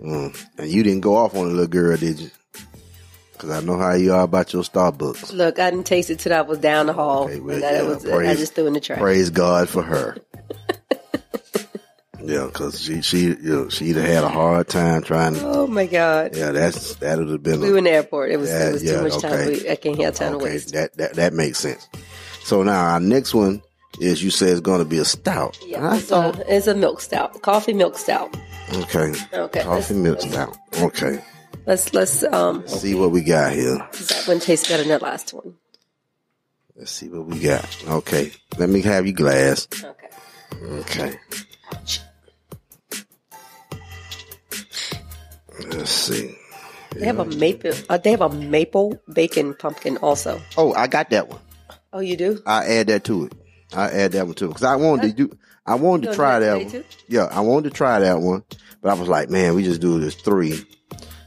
[0.00, 0.46] Mm.
[0.58, 2.30] And you didn't go off on a little girl, did you?
[3.40, 5.32] Because I know how you are about your Starbucks.
[5.32, 7.72] Look, I didn't taste it till I was down the hall, Okay, well, and that
[7.84, 8.98] yeah, was I praise- just threw in the trash.
[8.98, 10.18] Praise God for her.
[12.22, 15.34] yeah, because she she you know, she'd have had a hard time trying.
[15.34, 15.40] to...
[15.46, 16.36] Oh my god.
[16.36, 17.60] Yeah, that's that would have been.
[17.60, 18.30] We A, were in the airport.
[18.30, 19.32] It was Yeah, it was yeah, too much time.
[19.32, 19.62] okay.
[19.62, 20.72] We, I can't have time to okay, waste.
[20.74, 21.88] that that that makes sense.
[22.44, 23.62] So now our next one
[24.00, 25.58] is you say it's going to be a stout.
[25.64, 28.36] Yeah, I it's thought a, it's a milk stout, coffee milk stout.
[28.74, 30.56] okay, Okay, coffee milk stout.
[30.78, 31.22] Okay,
[31.70, 33.76] Let's let's um see what we got here.
[33.76, 35.54] that one tastes better than that last one.
[36.74, 37.84] Let's see what we got.
[37.86, 39.68] Okay, let me have your glass.
[39.80, 39.86] Okay.
[40.64, 41.16] Okay.
[45.70, 46.36] Let's see.
[46.96, 47.70] They have a maple.
[47.88, 50.42] Uh, they have a maple bacon pumpkin also.
[50.56, 51.40] Oh, I got that one.
[51.92, 52.42] Oh, you do?
[52.46, 53.32] I add that to it.
[53.72, 55.38] I add that one too because I wanted to do.
[55.64, 56.70] I wanted to try that that one.
[56.72, 56.84] too?
[57.06, 58.42] Yeah, I wanted to try that one,
[58.82, 60.66] but I was like, man, we just do this three.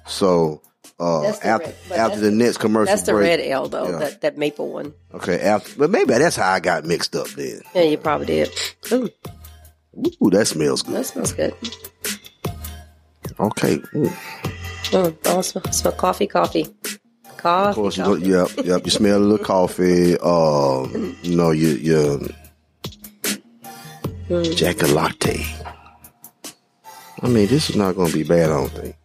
[0.05, 0.61] So
[0.99, 3.89] uh, after red- after the the- next commercial That's the break, red ale though.
[3.89, 3.97] Yeah.
[3.99, 4.93] That that maple one.
[5.13, 7.61] okay, after, but maybe that's how I got mixed up then.
[7.73, 8.49] Yeah, you probably did.
[8.91, 9.09] Ooh,
[10.21, 10.95] Ooh, that smells good.
[10.95, 11.53] that smells good.
[13.39, 14.11] Okay, Ooh.
[14.91, 16.67] Mm, oh, smell, smell coffee, coffee,
[17.37, 17.69] coffee.
[17.69, 18.25] Of course, you coffee.
[18.27, 18.85] yep, yep.
[18.85, 20.17] You smell a little coffee.
[20.19, 22.29] Um, you know, you you
[24.29, 24.55] Mm.
[24.55, 25.45] Jack a latte.
[27.21, 28.49] I mean, this is not going to be bad.
[28.49, 28.95] I don't think.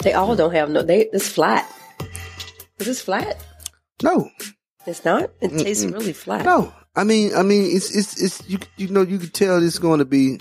[0.00, 0.82] They all don't have no.
[0.82, 1.70] They it's flat.
[2.78, 3.44] Is this flat?
[4.02, 4.30] No,
[4.86, 5.30] It's not.
[5.40, 6.44] It tastes really flat.
[6.44, 6.72] no.
[6.94, 9.98] I mean, I mean, it's it's it's you you know you can tell it's going
[9.98, 10.40] to be.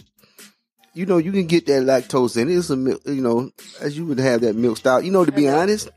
[0.94, 2.58] You know, you can get that lactose in it.
[2.58, 5.00] It's a milk, you know, as you would have that milk style.
[5.00, 5.60] You know, to be uh-huh.
[5.60, 5.92] honest,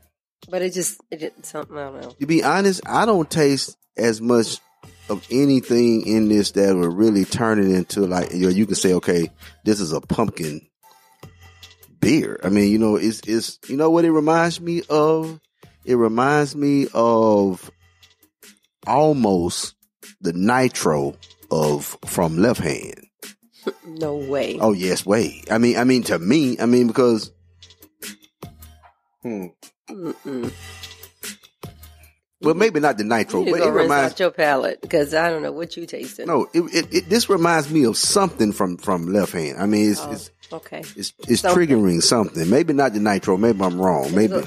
[0.47, 1.75] But it just it did something.
[1.75, 2.09] I don't know.
[2.11, 4.59] to be honest, I don't taste as much
[5.09, 8.75] of anything in this that would really turn it into like you know, you can
[8.75, 9.31] say, okay,
[9.65, 10.61] this is a pumpkin
[12.01, 12.39] beer.
[12.43, 15.39] I mean, you know, it's it's you know what it reminds me of?
[15.85, 17.71] It reminds me of
[18.85, 19.75] almost
[20.19, 21.15] the nitro
[21.49, 22.95] of from left hand.
[23.85, 24.57] No way.
[24.59, 25.43] Oh yes, way.
[25.51, 27.31] I mean, I mean to me, I mean because.
[29.21, 29.47] Hmm.
[29.87, 30.51] Mm-mm.
[32.41, 34.13] Well, maybe not the nitro, You but it reminds.
[34.13, 36.25] out your palate because I don't know what you tasting.
[36.25, 39.59] No, it, it, it this reminds me of something from from left hand.
[39.59, 40.79] I mean, it's Oh, it's okay.
[40.95, 41.67] it's, it's Something.
[41.67, 42.49] triggering something.
[42.49, 43.37] Maybe not the nitro.
[43.37, 44.13] Maybe I'm wrong.
[44.15, 44.41] Maybe.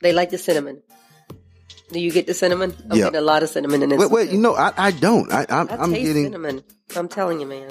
[0.00, 0.82] They like the cinnamon.
[1.90, 2.74] Do you get the cinnamon?
[2.90, 3.04] I'm Yeah.
[3.04, 3.98] getting a lot of cinnamon in this.
[3.98, 4.30] Wait, wait.
[4.30, 5.32] You know, I I don't.
[5.32, 6.24] I I'm, I I'm getting.
[6.24, 6.62] cinnamon.
[6.94, 7.70] I'm telling you, man.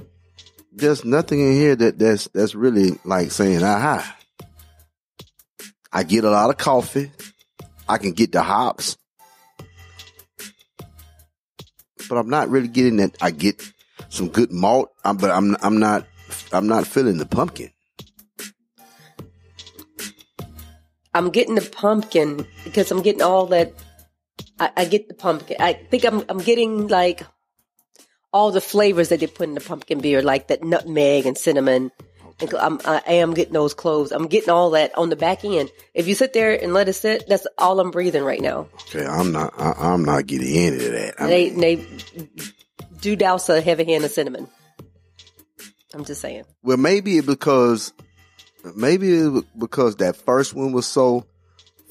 [0.71, 4.17] There's nothing in here that that's that's really like saying ah, aha.
[5.91, 7.11] I get a lot of coffee.
[7.87, 8.97] I can get the hops,
[12.09, 13.17] but I'm not really getting that.
[13.21, 13.61] I get
[14.09, 16.05] some good malt, but I'm I'm not
[16.51, 17.71] I'm not feeling the pumpkin.
[21.13, 23.73] I'm getting the pumpkin because I'm getting all that.
[24.59, 25.57] I, I get the pumpkin.
[25.59, 27.23] I think I'm I'm getting like
[28.31, 31.91] all the flavors that they put in the pumpkin beer, like that nutmeg and cinnamon.
[32.39, 34.11] And I'm, I am getting those cloves.
[34.11, 35.71] I'm getting all that on the back end.
[35.95, 38.67] If you sit there and let it sit, that's all I'm breathing right now.
[38.89, 41.15] Okay, I'm not I, I'm not getting any of that.
[41.19, 41.87] I They mean, they
[43.01, 44.47] do douse a heavy hand of cinnamon.
[45.93, 46.43] I'm just saying.
[46.63, 47.93] well, maybe because
[48.75, 51.25] maybe it because that first one was so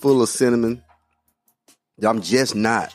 [0.00, 0.82] full of cinnamon.
[2.02, 2.92] I'm just not.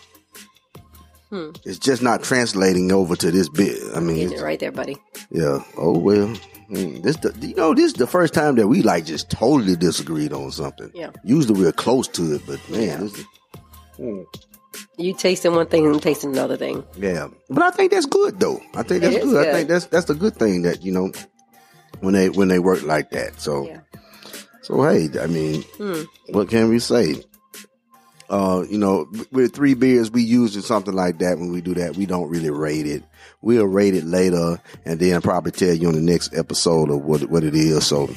[1.30, 1.52] Hmm.
[1.66, 3.78] It's just not translating over to this bit.
[3.96, 4.98] I mean, right there, buddy.
[5.32, 5.64] yeah.
[5.78, 6.28] Oh well.
[6.68, 9.76] Hmm, This, the, you know, this is the first time that we like just totally
[9.76, 10.90] disagreed on something.
[10.94, 11.12] Yeah.
[11.24, 12.98] Usually we're close to it, but man, Yeah.
[12.98, 13.26] this is,
[13.98, 14.22] hmm,
[14.98, 16.84] You tasting one thing and tasting another thing.
[16.98, 17.28] yeah.
[17.50, 18.60] But I think that's good though.
[18.74, 19.48] I think that's is good.
[19.48, 21.12] I think that's that's a good thing that you know
[22.00, 23.40] when they when they work like that.
[23.42, 23.80] So Yeah.
[24.62, 26.04] so hey, I mean, Hmm.
[26.30, 27.24] what can we say?
[28.30, 31.38] Uh, you know, with three beers, we usually something like that.
[31.38, 33.04] When we do that, we don't really rate it.
[33.42, 37.24] We'll rate it later, and then probably tell you on the next episode of what
[37.30, 37.86] what it is.
[37.86, 38.10] So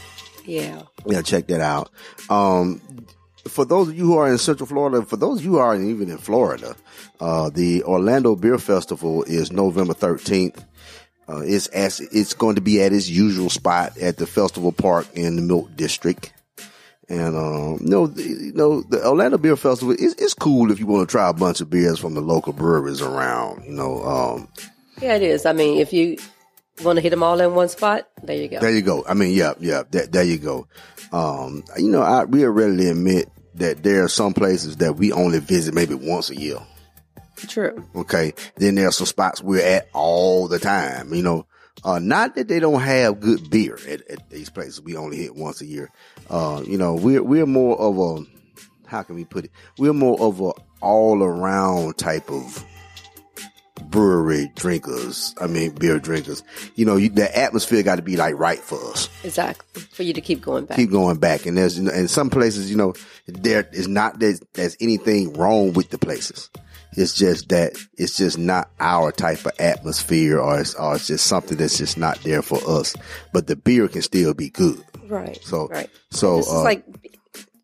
[0.44, 0.82] Yeah.
[1.04, 1.90] yeah, check that out.
[2.30, 2.80] Um,
[3.48, 5.76] for those of you who are in Central Florida, for those of you who are
[5.76, 6.76] even in Florida,
[7.20, 10.64] uh, the Orlando Beer Festival is November thirteenth.
[11.28, 15.06] Uh, it's as it's going to be at its usual spot at the festival park
[15.14, 16.32] in the Milk District.
[17.08, 20.86] And um, know, the, you know, the Orlando Beer Festival is it's cool if you
[20.86, 23.64] want to try a bunch of beers from the local breweries around.
[23.64, 24.48] You know, um,
[25.00, 25.44] Yeah, it is.
[25.46, 26.16] I mean, if you
[26.82, 28.60] want to hit them all in one spot, there you go.
[28.60, 29.04] There you go.
[29.06, 30.66] I mean, yeah, yeah, that, there you go.
[31.12, 35.38] Um, you know, I we readily admit that there are some places that we only
[35.38, 36.58] visit maybe once a year.
[37.36, 37.84] True.
[37.94, 38.32] Okay.
[38.56, 41.46] Then there are some spots we're at all the time, you know.
[41.84, 45.34] Uh, not that they don't have good beer at, at these places we only hit
[45.34, 45.90] once a year.
[46.30, 48.24] Uh, you know, we're, we're more of a,
[48.86, 49.50] how can we put it?
[49.78, 52.64] We're more of a all around type of
[53.94, 55.36] brewery drinkers.
[55.40, 56.42] I mean, beer drinkers.
[56.74, 59.82] You know, you, the atmosphere got to be like right for us Exactly.
[59.82, 60.76] For you to keep going back.
[60.76, 61.46] keep going back.
[61.46, 62.94] And there's, and some places, you know,
[63.26, 66.50] there is not, there's, there's anything wrong with the places.
[66.96, 71.26] It's just that it's just not our type of atmosphere or it's, or it's just
[71.26, 72.96] something that's just not there for us.
[73.32, 74.84] But the beer can still be good.
[75.06, 75.38] right.
[75.44, 75.88] So, right.
[76.10, 76.84] so, This is uh, like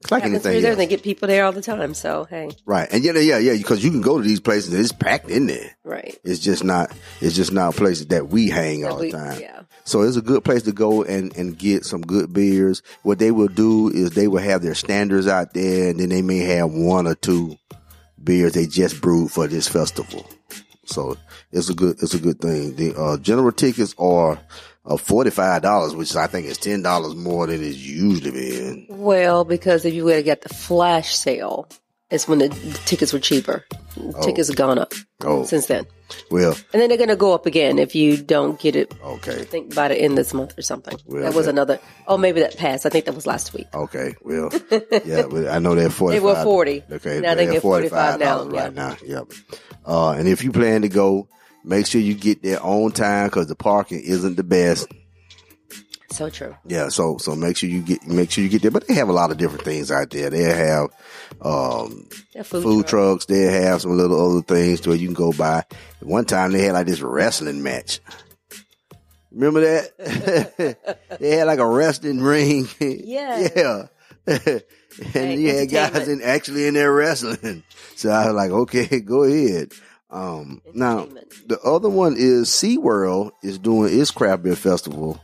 [0.01, 0.71] it's like anything there.
[0.71, 0.79] else.
[0.79, 1.95] They get people there all the time.
[1.95, 2.89] So, hey, Right.
[2.91, 5.47] And yeah, yeah, yeah, because you can go to these places and it's packed in
[5.47, 5.77] there.
[5.85, 6.19] right.
[6.25, 9.41] It's just not, it's just not places that we hang all we- the time.
[9.41, 9.61] yeah.
[9.85, 12.83] So it's a good place to go and, and get some good beers.
[13.03, 16.23] What they will do is they will have their standards out there and then they
[16.23, 17.57] may have one or two
[18.23, 20.25] beers they just brewed for this festival.
[20.85, 21.17] So
[21.53, 22.77] it's a good, it's a good thing.
[22.77, 24.39] The, uh, general tickets are,
[24.87, 28.87] uh, $45, which I think is $10 more than it's usually been.
[28.89, 31.69] Well, because if you would have got the flash sale,
[32.11, 33.65] it's when the, the tickets were cheaper.
[34.23, 35.45] Tickets have gone up Oh.
[35.45, 35.87] since then.
[36.31, 38.93] Well, And then they're going to go up again if you don't get it.
[39.05, 39.45] okay.
[39.45, 40.97] Think about it end this month or something.
[41.07, 41.79] Well, that was that- another.
[42.09, 42.85] Oh, maybe that passed.
[42.85, 43.67] I think that was last week.
[43.73, 44.49] Okay, well,
[45.05, 46.19] yeah, but I know they're forty.
[46.19, 46.85] They were 40.
[46.91, 48.97] Okay, Now they they're get 45 now, $45 right now.
[49.05, 49.33] Yep.
[49.87, 51.29] Uh, and if you plan to go,
[51.65, 54.87] make sure you get there on time because the parking isn't the best.
[56.11, 56.57] So true.
[56.67, 58.71] Yeah, so so make sure you get make sure you get there.
[58.73, 60.29] But they have a lot of different things out there.
[60.29, 60.91] They have
[61.41, 62.09] um,
[62.43, 63.21] food, food, truck.
[63.21, 63.27] trucks.
[63.27, 65.65] They have some little other things to where you can go by.
[66.01, 68.01] One time they had like this wrestling match.
[69.31, 70.77] Remember that?
[71.21, 72.69] they had like a wrestling ring.
[72.81, 73.49] Yeah.
[73.55, 73.83] yeah.
[74.27, 74.63] and
[75.13, 77.63] Hey, you had guys in, actually in there wrestling.
[77.95, 79.73] So I was like, okay, go ahead.
[80.11, 81.07] Um, now
[81.47, 85.21] the other one is SeaWorld is doing its craft beer festival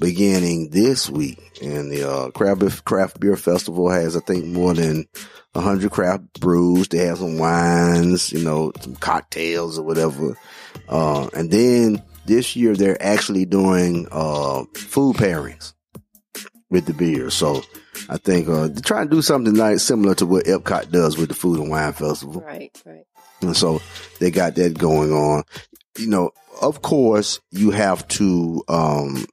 [0.00, 1.38] beginning this week.
[1.62, 5.06] And the uh, craft, beer, craft beer festival has, I think, more than
[5.52, 6.88] 100 craft brews.
[6.88, 10.36] They have some wines, you know, some cocktails or whatever.
[10.88, 15.74] Uh, and then this year they're actually doing uh, food pairings
[16.70, 17.30] with the beer.
[17.30, 17.62] So
[18.08, 21.28] I think uh, they're trying to do something like similar to what Epcot does with
[21.28, 22.40] the Food and Wine Festival.
[22.40, 23.06] Right, right.
[23.46, 23.80] And so
[24.20, 25.44] they got that going on.
[25.98, 26.30] You know,
[26.60, 29.26] of course, you have to um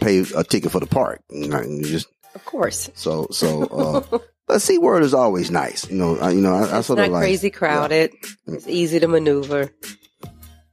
[0.00, 1.22] pay a ticket for the park.
[1.30, 2.90] You know, you just Of course.
[2.94, 3.64] so so.
[3.64, 5.88] uh But SeaWorld is always nice.
[5.88, 8.10] You know, I, you know, I, I sort not of like crazy crowded.
[8.48, 9.70] It's easy to maneuver.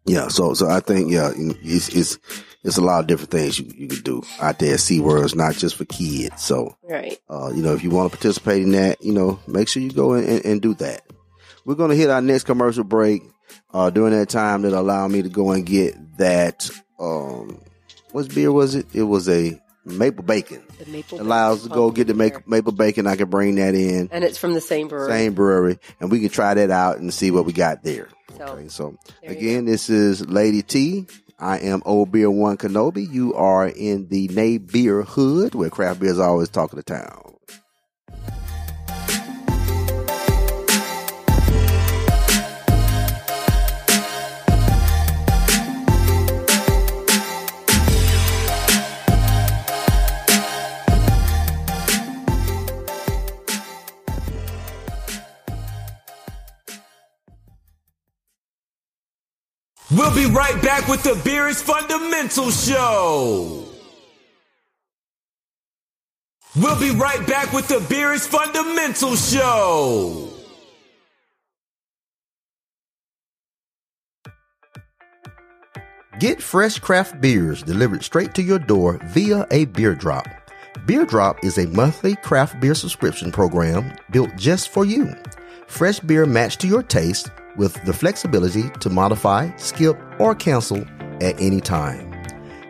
[0.05, 2.17] Yeah, so so I think yeah, it's it's
[2.63, 5.23] it's a lot of different things you you can do out there at SeaWorld.
[5.23, 6.43] It's not just for kids.
[6.43, 7.19] So Right.
[7.29, 9.91] uh, you know, if you want to participate in that, you know, make sure you
[9.91, 11.03] go and, and do that.
[11.69, 13.21] We're gonna hit our next commercial break.
[13.71, 16.67] Uh, during that time, that allow me to go and get that.
[16.99, 17.62] Um,
[18.12, 18.88] what beer was it?
[18.91, 20.63] It was a maple bacon.
[20.79, 23.05] The maple Allows to go get the maple, maple bacon.
[23.05, 24.10] I can bring that in.
[24.12, 25.12] And it's from the same brewery.
[25.12, 28.10] Same brewery, and we can try that out and see what we got there.
[28.36, 31.05] So, Okay, so there again, this is Lady T.
[31.38, 33.08] I am Old Beer One Kenobi.
[33.08, 37.36] You are in the Nay Beer Hood, where craft beer is always talking to town.
[59.99, 63.65] We'll be right back with the Beer is Fundamental Show.
[66.55, 70.29] We'll be right back with the Beer is Fundamental Show.
[76.17, 80.29] Get fresh craft beers delivered straight to your door via a beer drop.
[80.85, 85.13] Beer Drop is a monthly craft beer subscription program built just for you.
[85.67, 90.83] Fresh beer matched to your taste with the flexibility to modify, skip, or cancel
[91.21, 92.05] at any time.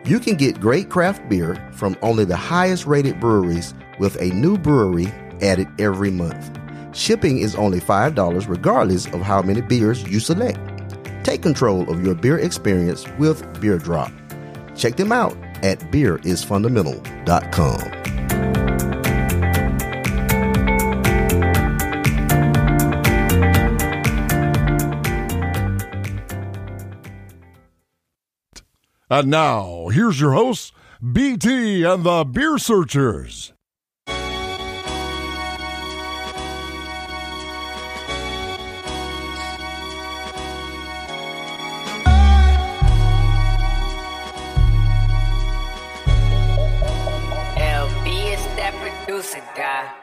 [0.04, 4.56] You can get great craft beer from only the highest rated breweries with a new
[4.56, 5.12] brewery
[5.42, 6.58] added every month.
[6.92, 10.58] Shipping is only $5 regardless of how many beers you select.
[11.22, 14.10] Take control of your beer experience with Beer Drop.
[14.74, 17.99] Check them out at beerisfundamental.com.
[29.12, 30.70] And now, here's your hosts,
[31.02, 33.52] BT and the Beer Searchers.
[49.56, 49.99] Guy.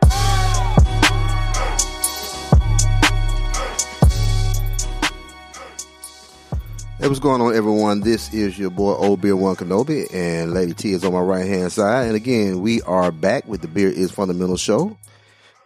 [6.99, 7.99] Hey, what's going on, everyone?
[7.99, 11.45] This is your boy Old Beer One Kenobi, and Lady T is on my right
[11.45, 12.07] hand side.
[12.07, 14.97] And again, we are back with the Beer is Fundamental show.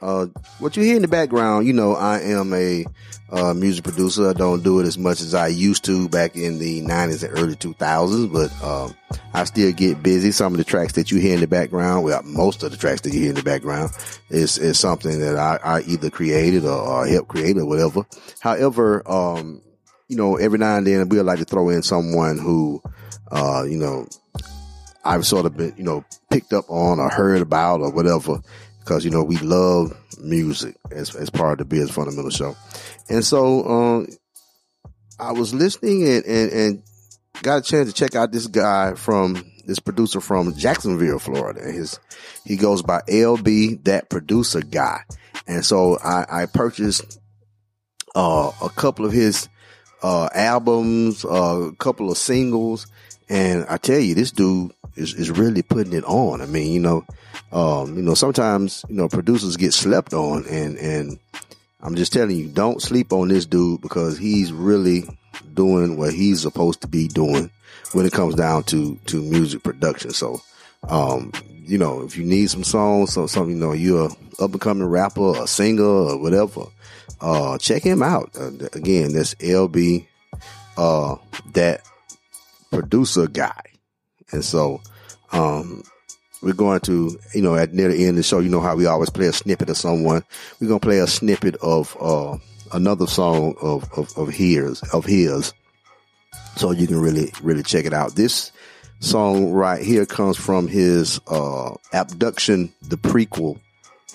[0.01, 0.25] Uh,
[0.59, 2.83] what you hear in the background, you know, I am a
[3.31, 4.29] uh, music producer.
[4.29, 7.39] I don't do it as much as I used to back in the 90s and
[7.39, 8.93] early 2000s, but um,
[9.33, 10.33] I still get busy.
[10.33, 12.99] Some of the tracks that you hear in the background, well, most of the tracks
[13.01, 13.93] that you hear in the background
[14.29, 18.05] is, is something that I, I either created or, or helped create or whatever.
[18.41, 19.61] However, um,
[20.11, 22.81] you know, every now and then we like to throw in someone who,
[23.31, 24.05] uh, you know,
[25.05, 28.41] I've sort of been, you know, picked up on or heard about or whatever,
[28.79, 32.57] because, you know, we love music as, as part of the Biz Fundamental Show.
[33.09, 34.07] And so, um,
[35.17, 36.83] I was listening and, and, and
[37.41, 41.61] got a chance to check out this guy from this producer from Jacksonville, Florida.
[41.71, 42.01] His,
[42.43, 45.03] he goes by LB, that producer guy.
[45.47, 47.17] And so I, I purchased,
[48.13, 49.47] uh, a couple of his,
[50.01, 52.87] uh, albums, uh, a couple of singles.
[53.29, 56.41] And I tell you, this dude is, is really putting it on.
[56.41, 57.05] I mean, you know,
[57.51, 61.19] um, you know, sometimes, you know, producers get slept on and, and
[61.81, 65.03] I'm just telling you, don't sleep on this dude because he's really
[65.53, 67.49] doing what he's supposed to be doing
[67.93, 70.11] when it comes down to, to music production.
[70.11, 70.41] So,
[70.87, 74.51] um, you know, if you need some songs, so something, you know, you're a up
[74.51, 76.65] and coming rapper, a singer or whatever,
[77.19, 78.31] uh, check him out.
[78.37, 80.07] Uh, again, that's LB,
[80.77, 81.15] uh,
[81.53, 81.81] that
[82.71, 83.61] producer guy.
[84.31, 84.81] And so,
[85.31, 85.83] um,
[86.41, 88.75] we're going to, you know, at near the end of the show, you know how
[88.75, 90.23] we always play a snippet of someone.
[90.59, 92.37] We're going to play a snippet of, uh,
[92.73, 95.53] another song of, of, of his, of his.
[96.55, 98.15] So you can really, really check it out.
[98.15, 98.51] This
[98.99, 103.59] song right here comes from his, uh, Abduction, the prequel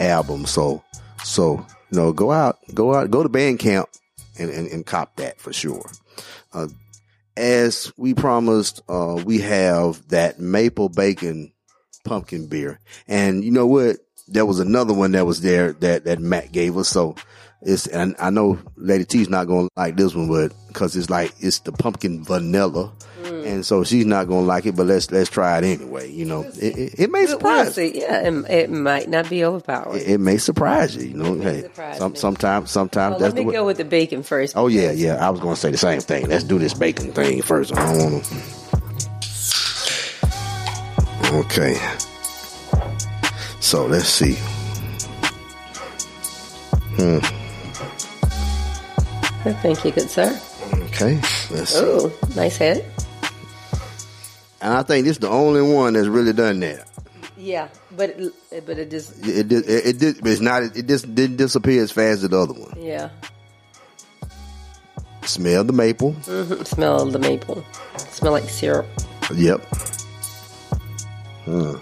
[0.00, 0.46] album.
[0.46, 0.82] So,
[1.22, 3.86] so, you know, go out, go out, go to Bandcamp
[4.38, 5.90] and, and, and cop that for sure.
[6.52, 6.68] Uh,
[7.36, 11.52] as we promised, uh, we have that maple bacon
[12.04, 12.80] pumpkin beer.
[13.06, 13.96] And you know what?
[14.28, 16.88] There was another one that was there that, that Matt gave us.
[16.88, 17.14] So
[17.66, 21.10] it's, and I know Lady T's not going to like this one, but cause it's
[21.10, 22.92] like, it's the pumpkin vanilla.
[23.22, 23.46] Mm.
[23.46, 26.08] And so she's not going to like it, but let's, let's try it anyway.
[26.10, 27.74] You know, it, it, it may We'll surprise.
[27.74, 28.00] see.
[28.00, 30.00] Yeah, it, it might not be overpowering.
[30.00, 31.08] It, it may surprise you.
[31.08, 34.22] You know, hey, some, sometimes, sometimes Well, that's let me the go with the bacon
[34.22, 34.56] first.
[34.56, 35.16] Oh yeah, yeah.
[35.16, 36.28] I was going to say the same thing.
[36.28, 37.76] Let's do this bacon thing first.
[37.76, 38.36] I don't want to.
[41.38, 41.74] Okay.
[43.60, 44.36] So let's see.
[46.98, 47.18] Hmm.
[49.54, 50.38] Thank you, good sir.
[50.90, 51.14] Okay,
[51.50, 51.80] let's see.
[51.82, 52.84] Oh, nice head.
[54.60, 56.88] And I think this is the only one that's really done that.
[57.36, 60.62] Yeah, but it, but it just It it did- it, it did, it's not.
[60.62, 62.74] It just didn't disappear as fast as the other one.
[62.80, 63.10] yeah.
[65.24, 66.12] Smell the maple.
[66.12, 67.64] hmm Smell the maple.
[67.98, 68.86] Smell like syrup.
[69.34, 69.60] Yep.
[71.44, 71.74] Hmm.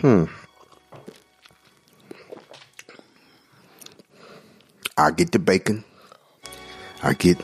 [0.00, 0.24] Hmm.
[4.98, 5.84] I get the bacon.
[7.02, 7.38] I get.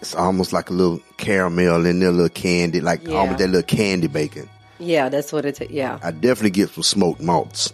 [0.00, 3.14] It's almost like a little caramel in there, a little candy, like Yeah.
[3.14, 4.48] almost that little candy bacon.
[4.80, 5.70] Yeah, that's what it.
[5.70, 7.72] Yeah, I definitely get some smoked malts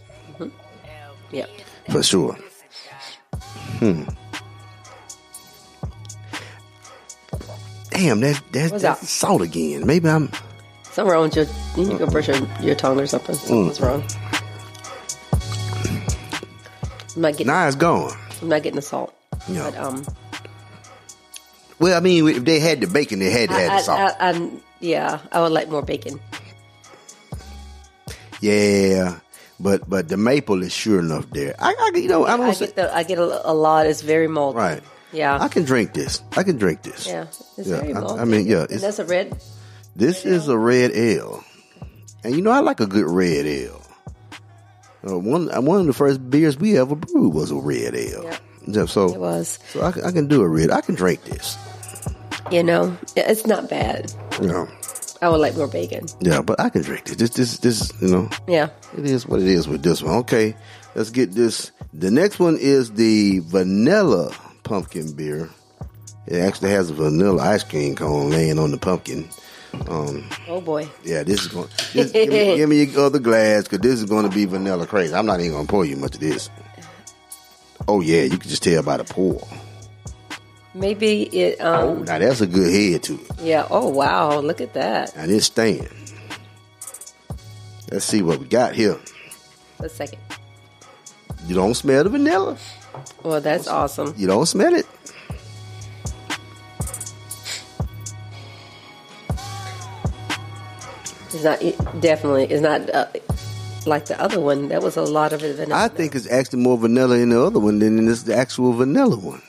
[1.33, 1.47] yeah.
[1.91, 2.35] for sure.
[3.79, 4.03] Hmm.
[7.91, 9.07] Damn, that that's, What's that's that?
[9.07, 9.87] salt again.
[9.87, 10.31] Maybe I'm.
[10.93, 11.47] Something wrong with your.
[11.77, 13.35] You need to go brush your, your tongue or something.
[13.35, 14.05] Something's wrong.
[17.19, 17.49] I'm not getting.
[17.49, 18.13] Nah, it's gone.
[18.41, 19.13] I'm not getting the salt.
[19.49, 19.71] Yeah.
[19.71, 20.07] But um,
[21.81, 24.15] Well, I mean, if they had the bacon, they had to I, have the salt.
[24.21, 26.21] I, I, yeah, I would like more bacon.
[28.41, 29.19] yeah,
[29.59, 31.57] but but the maple is sure enough there.
[31.59, 32.95] I, I you know, I don't I get the.
[32.95, 33.87] I get a, a lot.
[33.87, 34.55] It's very malty.
[34.55, 34.83] right.
[35.13, 35.39] Yeah.
[35.43, 36.23] I can drink this.
[36.37, 37.05] I can drink this.
[37.07, 37.23] yeah.
[37.57, 38.21] It's Yeah, very I- malty.
[38.21, 39.37] I mean, yeah, And it's- that's a red.
[39.97, 41.43] This is a red ale,
[42.23, 43.83] and you know I like a good red ale.
[45.07, 48.25] Uh, one uh, one of the first beers we ever brewed was a red ale.
[48.67, 49.59] Yeah, So It was.
[49.71, 50.71] So I, can- I can do a red.
[50.71, 51.57] I can drink this.
[52.51, 54.13] You know, it's not bad.
[54.41, 54.69] You know.
[55.21, 56.07] I would like more bacon.
[56.21, 57.17] Yeah, but I can drink this.
[57.17, 58.29] This this this you know.
[58.47, 58.71] Yeah.
[58.97, 60.15] It is what it is with this one.
[60.19, 60.55] Okay,
[60.95, 61.73] let's get this.
[61.93, 64.33] The next one is the vanilla
[64.65, 65.51] pumpkin beer.
[66.27, 69.29] It actually has a vanilla ice cream cone laying on the pumpkin.
[69.89, 70.89] Um, Oh boy.
[71.05, 71.69] yeah, this is going.
[71.93, 75.15] Give, me, give me your other glass because this is going to be vanilla crazy.
[75.15, 76.49] I'm not even going to pour you much of this.
[77.87, 79.47] Oh yeah, you can just tell by the pour.
[80.75, 81.57] Maybe it.
[81.61, 82.05] Oh, Um.
[82.05, 83.41] now that's a good head to it.
[83.41, 83.67] Yeah.
[83.71, 84.41] Oh wow.
[84.41, 85.15] Look at that.
[85.17, 85.89] And it's staying.
[87.91, 88.99] Let's see what we got here.
[89.81, 90.21] A second.
[91.47, 92.57] You don't smell the vanilla.
[93.23, 94.13] Well, that's awesome.
[94.17, 94.87] You don't smell it.
[101.39, 102.47] It's not it definitely.
[102.47, 103.07] It's not uh,
[103.87, 104.71] like the other one.
[104.71, 105.55] That was a lot of it.
[105.55, 105.85] vanilla.
[105.85, 108.73] I think it's actually more vanilla in the other one than in this the actual
[108.73, 109.41] vanilla one.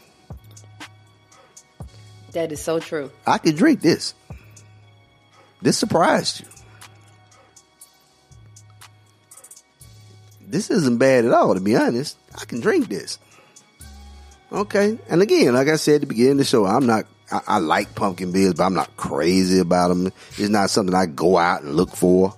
[2.33, 3.09] that is so true.
[3.25, 4.13] I could drink this.
[5.63, 6.45] This surprised you.
[10.41, 12.17] This isn't bad at all, to be honest.
[12.39, 13.17] I can drink this.
[14.51, 17.07] Okay, and again, like I said at the beginning of the show, I'm not.
[17.31, 20.07] I, I like pumpkin beers, but I'm not crazy about them.
[20.37, 22.33] It's not something I go out and look for.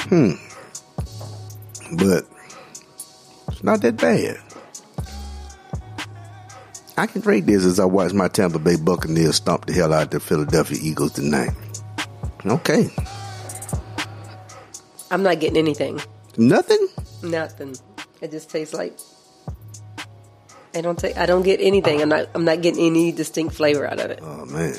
[0.00, 0.32] Hmm.
[1.96, 2.24] But
[3.48, 4.40] it's not that bad.
[6.96, 10.10] I can drink this as I watch my Tampa Bay Buccaneers stomp the hell out
[10.10, 11.50] the Philadelphia Eagles tonight.
[12.44, 12.90] Okay.
[15.10, 16.00] I'm not getting anything.
[16.36, 16.88] Nothing?
[17.22, 17.76] Nothing.
[18.20, 18.98] It just tastes like.
[20.78, 21.16] I don't take.
[21.16, 22.00] I don't get anything.
[22.00, 22.28] I'm not.
[22.34, 24.20] I'm not getting any distinct flavor out of it.
[24.22, 24.74] Oh man.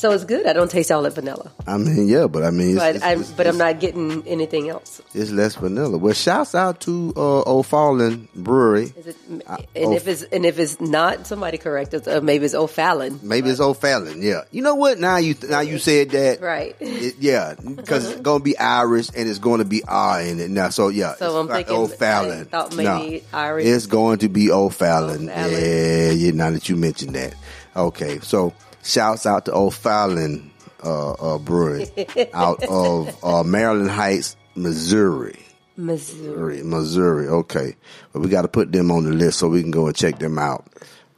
[0.00, 0.46] So it's good.
[0.46, 3.04] I don't taste all that vanilla, I mean, yeah, but I mean, it's, but it's,
[3.04, 3.12] I.
[3.12, 5.02] it's- But I'm not getting anything else.
[5.12, 5.98] It's less vanilla.
[5.98, 8.94] Well, shouts out to uh, O'Fallon Brewery.
[8.96, 9.16] Is it?
[9.46, 12.08] Uh, And if it's and if it's not, somebody correct us.
[12.08, 13.20] Or maybe it's O'Fallon.
[13.22, 14.22] Maybe it's O'Fallon.
[14.22, 14.44] Yeah.
[14.50, 14.98] You know what?
[14.98, 16.40] Now you now you said that.
[16.40, 16.74] Right.
[16.80, 20.48] It- yeah, because it's gonna be Irish and it's going to be R in it
[20.48, 20.70] now.
[20.70, 22.40] So yeah, So it's I'm thinking- O'Fallon.
[22.40, 23.66] I thought maybe Irish.
[23.66, 25.28] It's going to be O'Fallon.
[25.28, 25.52] O'Fallon.
[25.52, 26.30] Yeah, yeah.
[26.32, 27.34] Now that you mentioned that,
[27.76, 28.20] okay.
[28.20, 30.50] So shouts out to O'Fallon
[30.82, 31.86] uh, uh, Brewery
[32.34, 35.38] out of uh, Maryland Heights Missouri.
[35.76, 36.62] Missouri.
[36.62, 37.28] Missouri.
[37.28, 37.76] Okay,
[38.12, 40.18] but we got to put them on the list so we can go and check
[40.18, 40.66] them out.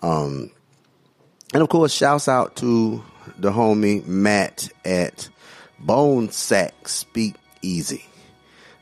[0.03, 0.51] Um,
[1.53, 3.03] and of course, shouts out to
[3.39, 5.29] the homie Matt at
[5.79, 8.05] Bone Sack Speak Easy.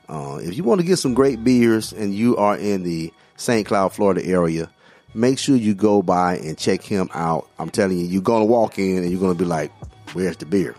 [0.08, 3.66] Uh, if you want to get some great beers and you are in the St.
[3.66, 4.70] Cloud, Florida area,
[5.14, 7.48] make sure you go by and check him out.
[7.58, 9.72] I'm telling you, you're gonna walk in and you're gonna be like,
[10.12, 10.74] "Where's the beer?"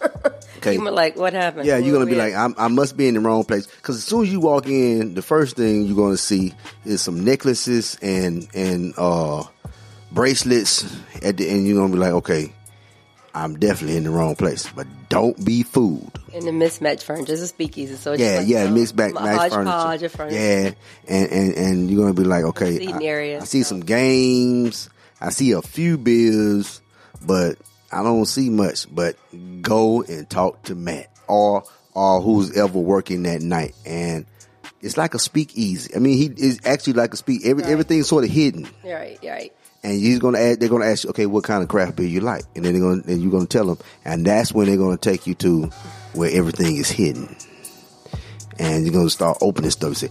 [0.58, 0.74] Okay.
[0.74, 1.66] You were like, what happened?
[1.66, 2.34] Yeah, you're Where gonna be like.
[2.34, 3.66] I'm, I must be in the wrong place.
[3.66, 6.52] Because as soon as you walk in, the first thing you're gonna see
[6.84, 9.44] is some necklaces and and uh,
[10.10, 10.84] bracelets
[11.22, 11.66] at the end.
[11.66, 12.52] You're gonna be like, okay,
[13.34, 14.68] I'm definitely in the wrong place.
[14.74, 16.18] But don't be fooled.
[16.32, 17.32] in the mismatched furniture.
[17.32, 20.08] It's a speakeasy, so it's Yeah, like, yeah, back, a match furniture.
[20.08, 20.34] furniture.
[20.36, 20.70] Yeah,
[21.08, 23.70] and, and and you're gonna be like, okay, I, area, I see so.
[23.70, 24.90] some games.
[25.20, 26.80] I see a few beers,
[27.26, 27.58] but
[27.90, 28.86] I don't see much.
[28.94, 29.16] But
[29.62, 34.26] go and talk to Matt or or who's ever working that night, and
[34.80, 35.94] it's like a speakeasy.
[35.96, 37.44] I mean, he is actually like a speak.
[37.44, 37.72] Every Right.
[37.72, 39.52] everything's sort of hidden right, right.
[39.88, 42.20] And he's gonna ask, they're gonna ask you, okay, what kind of craft beer you
[42.20, 44.96] like, and then they're gonna and you're gonna tell them, and that's when they're gonna
[44.96, 45.64] take you to
[46.14, 47.34] where everything is hidden,
[48.58, 50.08] and you're gonna start opening stuff, and, say,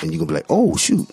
[0.00, 1.08] and you're gonna be like, oh shoot,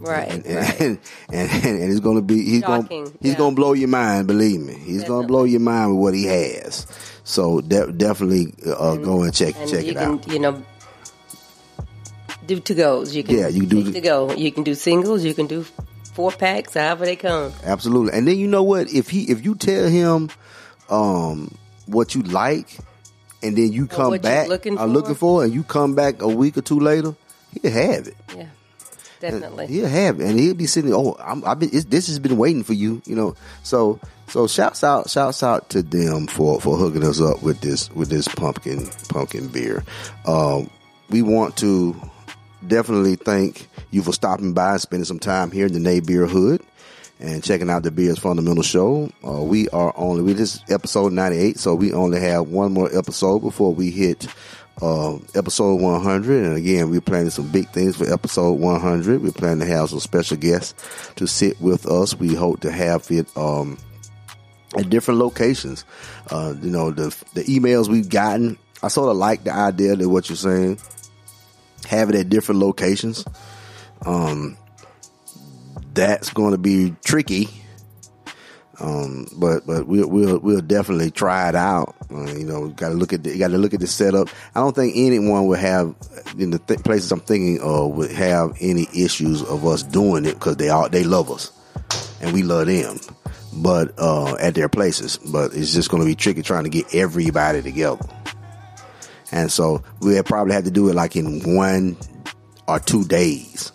[0.00, 0.80] Right, and and, right.
[0.80, 0.98] and,
[1.32, 3.38] and, and it's gonna be he's Shocking, gonna he's yeah.
[3.38, 6.86] gonna blow your mind, believe me, he's gonna blow your mind with what he has.
[7.24, 10.28] So de- definitely uh, go and check check it can, out.
[10.28, 10.62] you know,
[12.46, 13.16] do to goes.
[13.16, 14.32] You can, Yeah, you can do to go.
[14.34, 15.24] You can do singles.
[15.24, 15.64] You can do
[16.14, 17.52] four packs, however they come.
[17.64, 18.16] Absolutely.
[18.16, 18.92] And then you know what?
[18.92, 20.30] If he if you tell him
[20.88, 21.54] um
[21.86, 22.78] what you like
[23.42, 24.92] and then you come back looking are for?
[24.92, 27.14] looking for and you come back a week or two later,
[27.52, 28.16] he'll have it.
[28.36, 28.46] Yeah,
[29.20, 29.66] definitely.
[29.66, 30.26] He'll have it.
[30.28, 33.02] And he'll be sitting oh I'm I've been it's, this has been waiting for you,
[33.04, 33.36] you know.
[33.62, 33.98] So
[34.28, 38.08] so shouts out shouts out to them for for hooking us up with this with
[38.08, 39.84] this pumpkin pumpkin beer.
[40.26, 40.70] Um
[41.10, 41.94] we want to
[42.68, 46.26] definitely thank you for stopping by and spending some time here in the Nay Beer
[46.26, 46.62] Hood
[47.20, 49.10] and checking out the Beers Fundamental Show.
[49.26, 53.40] Uh, we are only, we just episode 98, so we only have one more episode
[53.40, 54.26] before we hit
[54.82, 56.44] uh, episode 100.
[56.44, 59.22] And again, we're planning some big things for episode 100.
[59.22, 60.74] We're planning to have some special guests
[61.16, 62.14] to sit with us.
[62.16, 63.78] We hope to have it, um,
[64.76, 65.84] at different locations.
[66.30, 70.08] Uh, you know, the the emails we've gotten, I sort of like the idea that
[70.08, 70.78] what you're saying.
[71.84, 73.24] Have it at different locations.
[74.04, 74.56] Um,
[75.94, 77.48] that's going to be tricky.
[78.80, 81.94] Um, but but we'll we'll we'll definitely try it out.
[82.10, 84.28] Uh, you know, got to look at the, got to look at the setup.
[84.54, 85.94] I don't think anyone would have
[86.36, 90.34] in the th- places I'm thinking of would have any issues of us doing it
[90.34, 91.52] because they all they love us
[92.20, 92.98] and we love them.
[93.56, 96.92] But uh, at their places, but it's just going to be tricky trying to get
[96.92, 98.04] everybody together.
[99.34, 101.96] And so we'll probably have to do it like in one
[102.68, 103.72] or two days,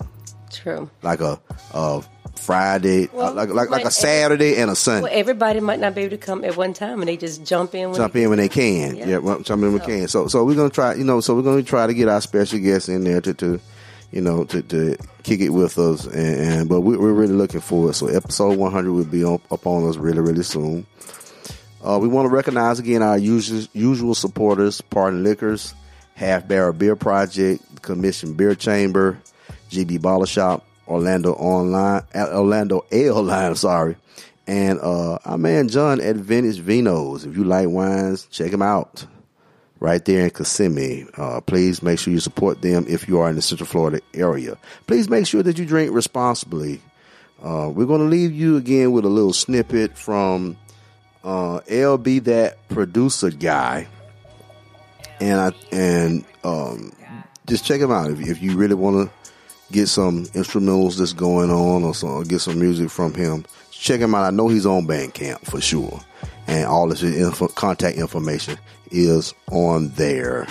[0.49, 0.89] True.
[1.03, 1.37] like a,
[1.73, 2.01] a
[2.37, 5.03] Friday, Well, uh, like like like a Saturday and a Sunday.
[5.03, 7.75] Well, everybody might not be able to come at one time, and they just jump
[7.75, 7.89] in.
[7.89, 8.95] When jump they in when they can.
[8.95, 9.05] Yeah.
[9.05, 10.07] Yeah, well, jump in when they can.
[10.07, 10.93] So, so we're gonna try.
[10.93, 13.59] You know, so we're gonna try to get our special guests in there to, to
[14.11, 16.05] you know, to, to kick it with us.
[16.05, 17.95] And, and but we, we're really looking forward.
[17.95, 20.85] So, episode 100 will be up, up on us really, really soon.
[21.83, 25.73] Uh, we want to recognize again our usual usual supporters: Pardon Liquors,
[26.15, 29.17] Half Barrel Beer Project, Commission Beer Chamber,
[29.69, 33.55] GB Baller Shop, Orlando Online, uh, Orlando Ale Line.
[33.55, 33.95] Sorry,
[34.45, 37.25] and uh, our man John at Vintage Vinos.
[37.25, 39.05] If you like wines, check him out.
[39.81, 41.07] Right there in Kissimmee.
[41.15, 44.57] Uh, please make sure you support them if you are in the Central Florida area.
[44.87, 46.81] Please make sure that you drink responsibly.
[47.41, 50.57] Uh, we're going to leave you again with a little snippet from
[51.23, 53.87] uh, LB, that producer guy,
[55.19, 56.93] and I and um,
[57.47, 59.33] just check him out if, if you really want to
[59.71, 63.45] get some instrumentals that's going on or, some, or get some music from him.
[63.71, 64.25] Check him out.
[64.25, 65.99] I know he's on Bandcamp for sure,
[66.47, 68.57] and all of his info, contact information
[68.91, 70.47] is on there.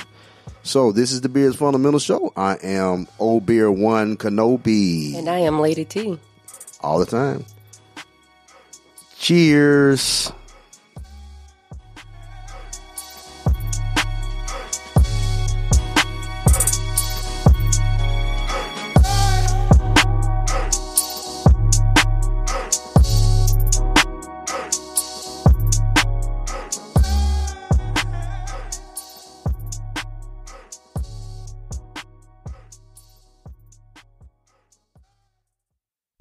[0.63, 2.33] So this is the Beers Fundamental Show.
[2.37, 6.19] I am Old Beer One Kenobi And I am Lady T.
[6.83, 7.45] all the time.
[9.19, 10.31] Cheers.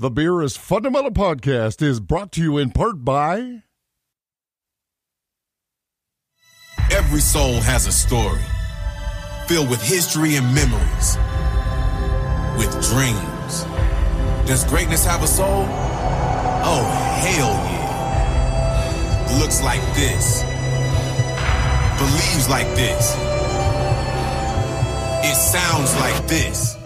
[0.08, 3.64] The Beer is Fundamental podcast is brought to you in part by
[6.90, 8.40] Every soul has a story.
[9.50, 11.18] filled with history and memories,
[12.58, 13.66] with dreams.
[14.48, 15.66] Does greatness have a soul?
[16.64, 16.86] Oh,
[17.20, 19.38] hell yeah.
[19.42, 20.44] Looks like this.
[22.00, 23.14] Believes like this.
[25.30, 26.77] It sounds like this.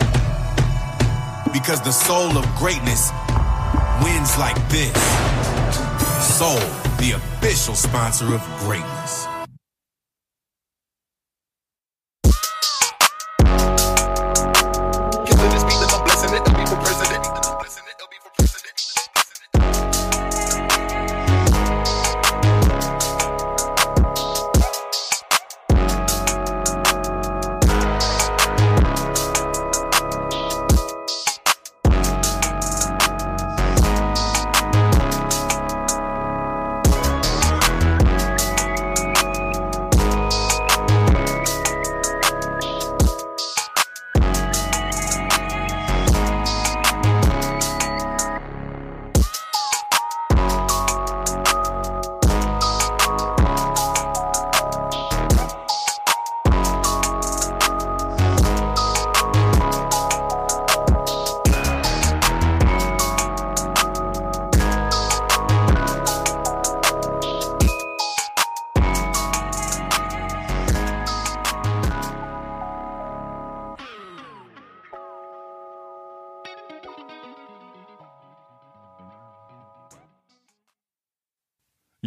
[1.53, 3.11] Because the soul of greatness
[4.03, 4.95] wins like this.
[6.37, 6.59] Soul,
[6.97, 9.20] the official sponsor of greatness.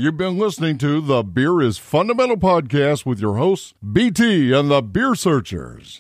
[0.04, 4.82] You've been listening to the Beer is Fundamental podcast with your hosts, BT and the
[4.82, 5.93] Beer Searchers.